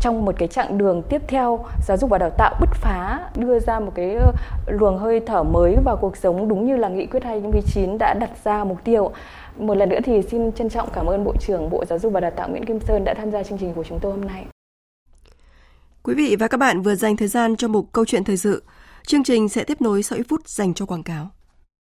trong 0.02 0.26
một 0.26 0.36
cái 0.38 0.48
chặng 0.48 0.78
đường 0.78 1.02
tiếp 1.10 1.22
theo 1.28 1.66
giáo 1.88 1.98
dục 1.98 2.10
và 2.10 2.18
đào 2.18 2.30
tạo 2.30 2.56
bứt 2.60 2.70
phá 2.74 3.30
đưa 3.36 3.60
ra 3.60 3.80
một 3.80 3.92
cái 3.96 4.16
ờ, 4.16 4.32
luồng 4.68 4.98
hơi 4.98 5.20
thở 5.20 5.44
mới 5.44 5.76
vào 5.86 5.98
cuộc 6.02 6.18
sống 6.18 6.48
đúng 6.48 6.66
như 6.66 6.78
là 6.78 6.90
nghị 6.90 7.06
quyết 7.06 7.24
29 7.24 7.98
đã 7.98 8.14
đặt 8.14 8.30
ra 8.44 8.64
mục 8.64 8.78
tiêu. 8.84 9.12
Một 9.58 9.78
lần 9.78 9.90
nữa 9.90 10.00
thì 10.04 10.22
xin 10.22 10.52
trân 10.52 10.70
trọng 10.70 10.90
cảm 10.94 11.06
ơn 11.06 11.24
Bộ 11.24 11.34
trưởng 11.40 11.70
Bộ 11.70 11.86
Giáo 11.86 12.00
dục 12.00 12.14
và 12.14 12.20
Đào 12.20 12.32
tạo 12.32 12.50
Nguyễn 12.50 12.66
Kim 12.66 12.80
Sơn 12.80 13.04
đã 13.04 13.14
tham 13.14 13.32
gia 13.32 13.44
chương 13.44 13.58
trình 13.58 13.74
của 13.74 13.84
chúng 13.84 14.00
tôi 14.00 14.12
hôm 14.12 14.26
nay. 14.26 14.46
Quý 16.04 16.14
vị 16.14 16.36
và 16.40 16.48
các 16.48 16.58
bạn 16.58 16.82
vừa 16.82 16.96
dành 16.96 17.18
thời 17.18 17.28
gian 17.28 17.56
cho 17.56 17.68
một 17.68 17.92
câu 17.92 18.06
chuyện 18.06 18.24
thời 18.24 18.38
sự. 18.38 18.64
Chương 19.08 19.24
trình 19.24 19.50
sẽ 19.50 19.64
tiếp 19.64 19.82
nối 19.82 20.04
sau 20.04 20.18
ít 20.18 20.24
phút 20.30 20.48
dành 20.50 20.74
cho 20.74 20.86
quảng 20.86 21.04
cáo. 21.04 21.32